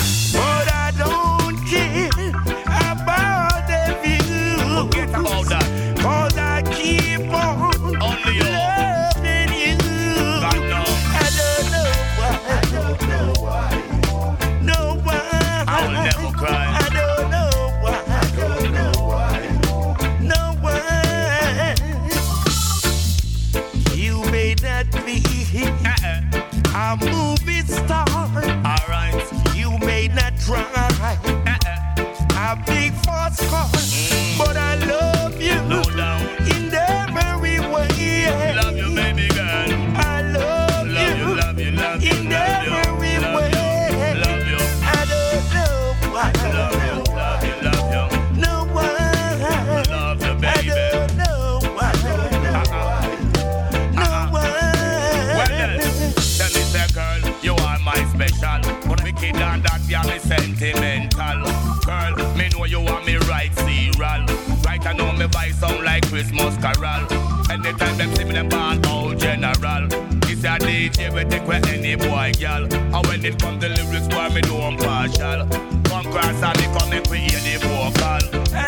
[67.65, 69.87] Anytime them see me, them ball out general.
[70.29, 72.71] It's a DJ, we take where any boy, girl.
[72.71, 75.47] And when it comes to lyrics, boy, me know I'm partial.
[75.89, 78.55] Come cross and me come make we hear the vocal.
[78.55, 78.64] I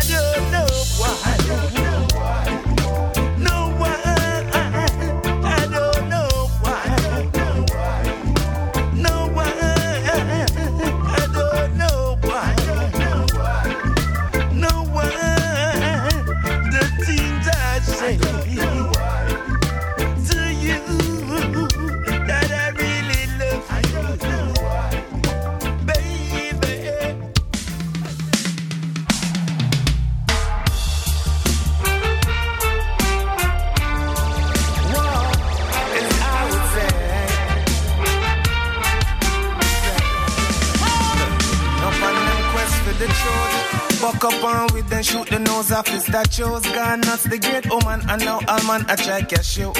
[46.17, 46.63] that shows.
[46.65, 49.71] God, not the great woman, and now all man I try cash you.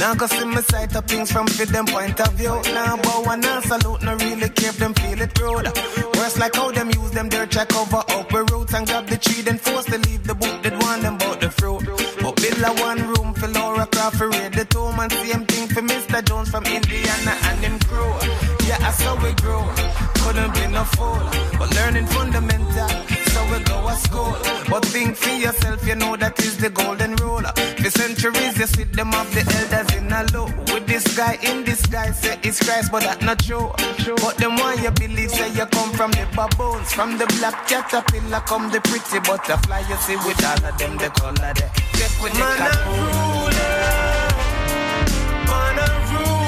[0.00, 2.54] Now go see me sight of things from fit them point of view.
[2.74, 5.70] Now bow and now salute, no really care them feel it rude.
[6.18, 9.18] Worse like how them use them dirt check over up the roots and grab the
[9.18, 11.84] tree, then force to leave the book that want them bout the fruit.
[12.22, 15.68] But build a one room for Lara Croft for raid the two man same thing
[15.68, 16.18] for Mr.
[16.24, 18.14] Jones from Indiana and them crew.
[18.66, 19.62] Yeah, I saw we grow.
[20.22, 21.22] Couldn't be no fool,
[21.58, 23.13] but learning fundamental.
[23.74, 24.36] So go to school.
[24.70, 27.42] But think for yourself, you know that is the golden rule.
[27.42, 30.46] For centuries, you see them of the elders in a low.
[30.72, 33.72] With this guy in this guy, say it's Christ, but that not true.
[34.16, 36.92] But them why you believe, say you come from the baboons.
[36.92, 39.80] From the black caterpillar come the pretty butterfly.
[39.88, 41.70] You see with all of them, the color there.
[41.98, 43.74] Check with the Man a ruler.
[45.46, 46.43] Man a ruler.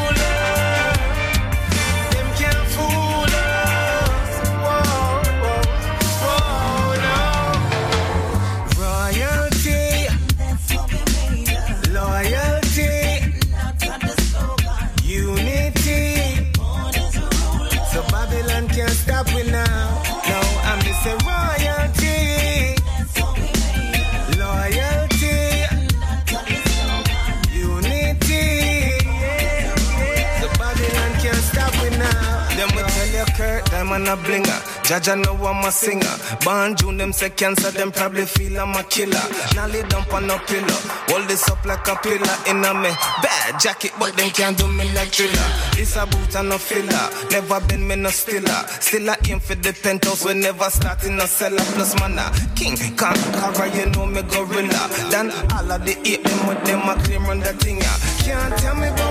[33.97, 34.61] And a blinger.
[34.85, 36.05] Jaja know I'm a singer.
[36.45, 39.25] Born June, them say cancer, them probably feel I'm a killer.
[39.55, 40.81] Now down on a pillow.
[41.09, 42.91] Hold this up like a pillar in a me
[43.25, 45.49] bad jacket, but them can't do me like thriller.
[45.73, 47.09] This a boot and no filler.
[47.31, 48.69] Never been me no stiller.
[48.85, 51.65] Still I aim for the penthouse, we never start in a cellar.
[51.73, 54.93] Plus man a king, conqueror, you know me gorilla.
[55.09, 57.81] Then all of the eight them with them a claim run the thing.
[57.81, 59.06] Can't tell me about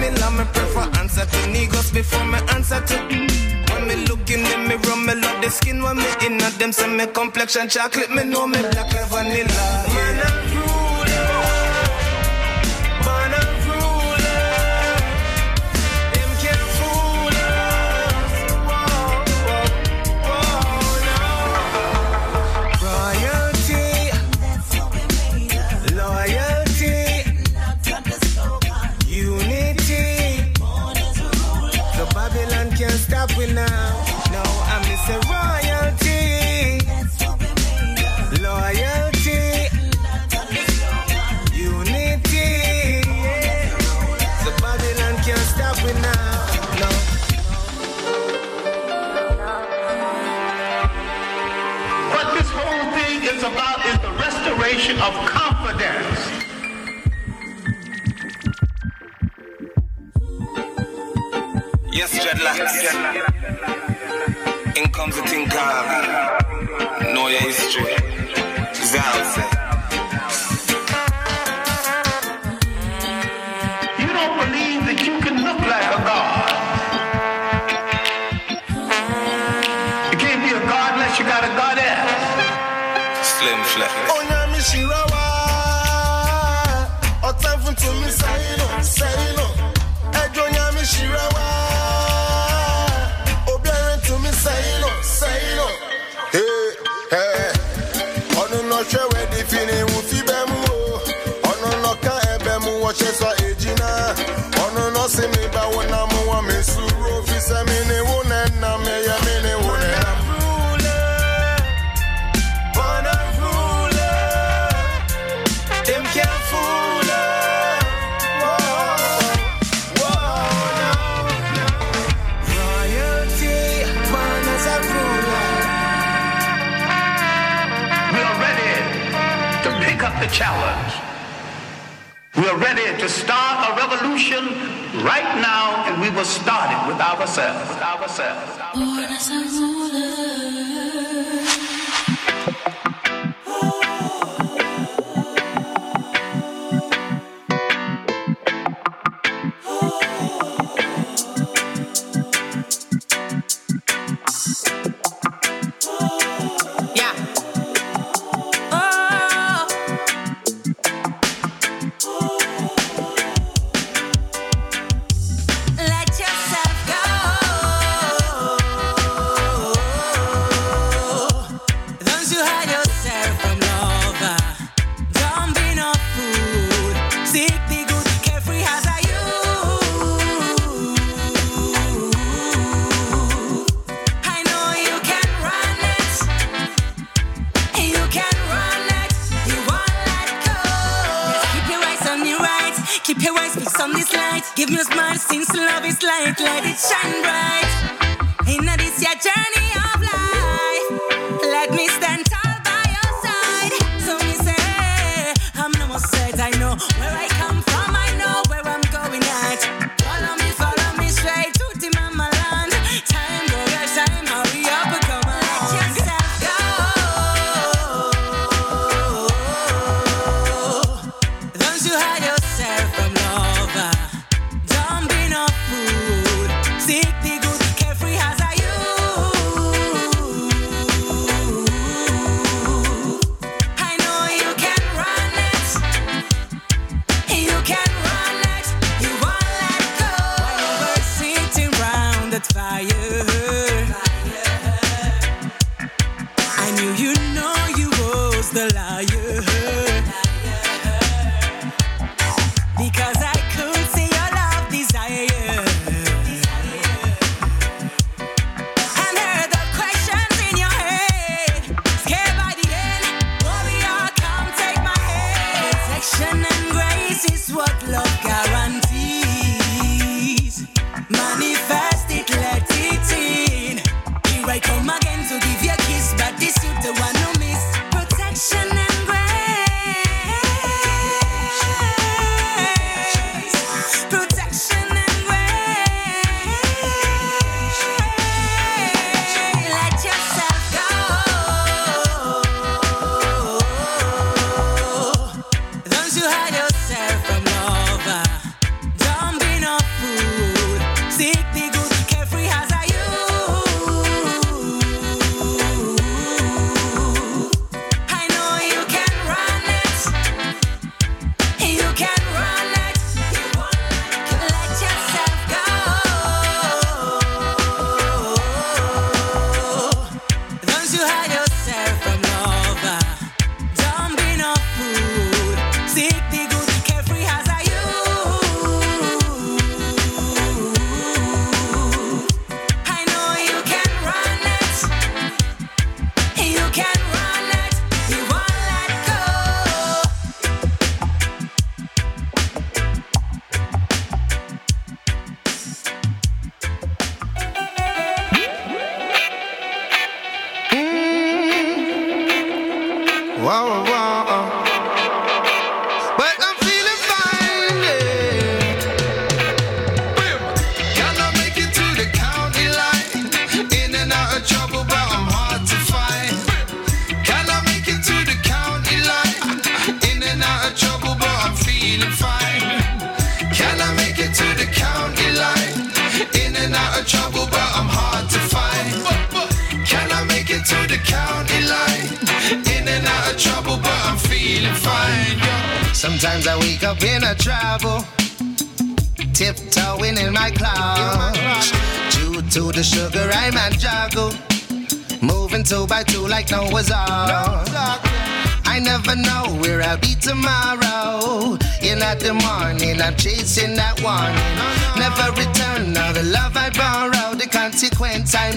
[0.00, 0.10] me.
[0.20, 2.96] Love me prefer answer to niggas before me answer to.
[3.70, 6.72] When me look in the mirror, me love the skin when me in at them.
[6.72, 9.66] Say me complexion chocolate, me know me black like vanilla.
[9.94, 10.39] Man,
[61.92, 62.76] Yes, dreadlocks.
[64.76, 67.94] In comes the called Know your history.
[68.72, 69.49] Zalze.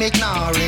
[0.03, 0.62] Ignoring,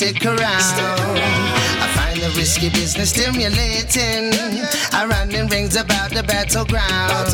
[0.00, 0.38] stick around.
[0.40, 4.32] I find the risky business stimulating.
[4.96, 7.28] I run in rings about the battleground.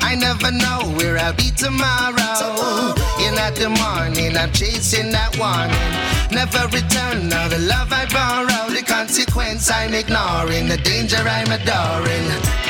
[0.00, 2.98] I never know where I'll be tomorrow.
[3.22, 5.94] In at the morning, I'm chasing that warning.
[6.34, 12.63] Never return all the love I borrow, the consequence I'm ignoring, the danger I'm adoring.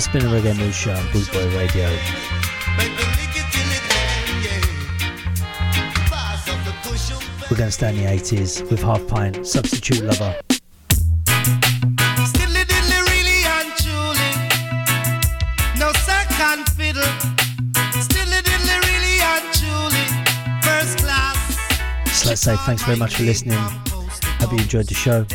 [0.00, 1.86] has been a Reggae Mood Show on Bootboy Radio.
[7.50, 10.40] We're going to stay in the 80s with Half Pint, Substitute Lover.
[22.14, 23.58] So let's say thanks very much for listening.
[23.58, 25.26] Hope you enjoyed the show.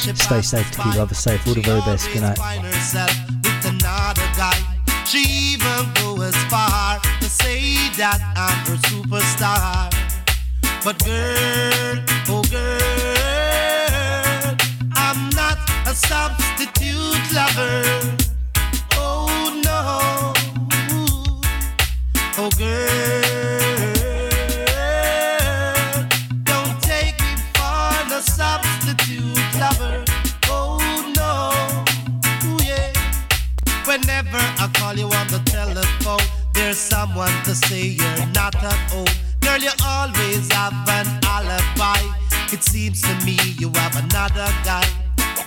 [0.00, 1.46] Stay safe, to keep lovers safe.
[1.46, 2.08] All the very best.
[2.10, 2.38] Good night.
[5.04, 5.18] She
[5.52, 9.90] even go as far to say that I'm her superstar.
[10.82, 11.98] But girl,
[12.28, 12.80] oh girl,
[14.94, 18.16] I'm not a substitute lover.
[18.94, 20.32] Oh no,
[22.38, 23.19] oh girl.
[37.20, 39.14] want to say you're not at old.
[39.42, 42.00] Girl, you always have an alibi.
[42.50, 44.86] It seems to me you have another guy.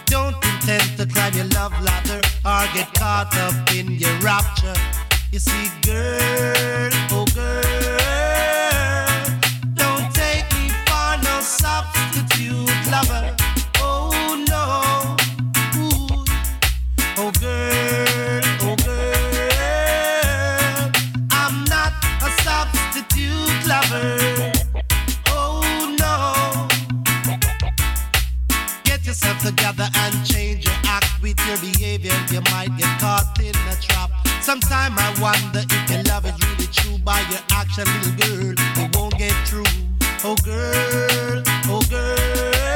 [0.06, 4.76] Don't intend to climb your love ladder or get caught up in your rapture.
[5.32, 7.64] You see, girl, oh girl,
[9.74, 13.43] don't take me for no substitute lover.
[32.34, 34.10] you might get caught in a trap.
[34.42, 38.56] Sometimes I wonder if your love is really true by your action, little girl.
[38.58, 39.66] It won't get through.
[40.24, 42.74] Oh, girl, oh, girl.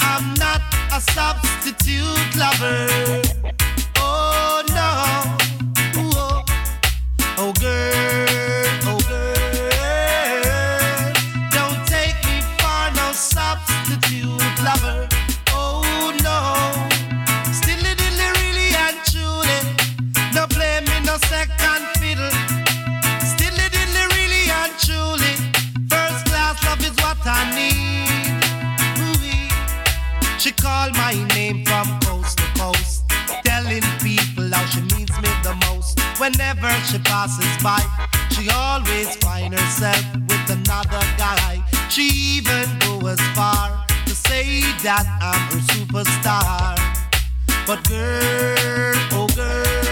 [0.00, 0.62] I'm not
[0.94, 3.29] a substitute lover.
[30.60, 33.04] She my name from coast to coast,
[33.44, 35.98] telling people how she needs me the most.
[36.20, 37.80] Whenever she passes by,
[38.30, 41.62] she always find herself with another guy.
[41.88, 46.76] She even goes as far to say that I'm her superstar.
[47.66, 49.89] But girl, oh girl,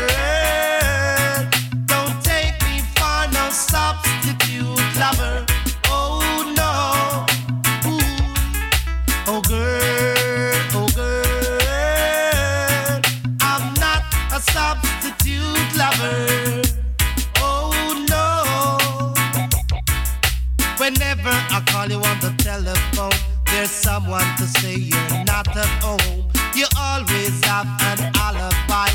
[23.68, 26.24] someone to say you're not at home.
[26.54, 28.88] You always have an alibi.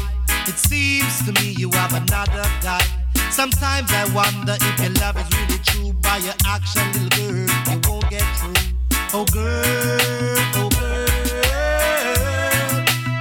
[0.47, 2.81] It seems to me you have another guy.
[3.29, 5.93] Sometimes I wonder if your love is really true.
[6.01, 8.53] By your action, little girl, you won't get through.
[9.13, 11.07] Oh girl, oh girl,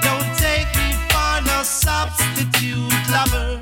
[0.03, 3.62] don't take me for no substitute lover.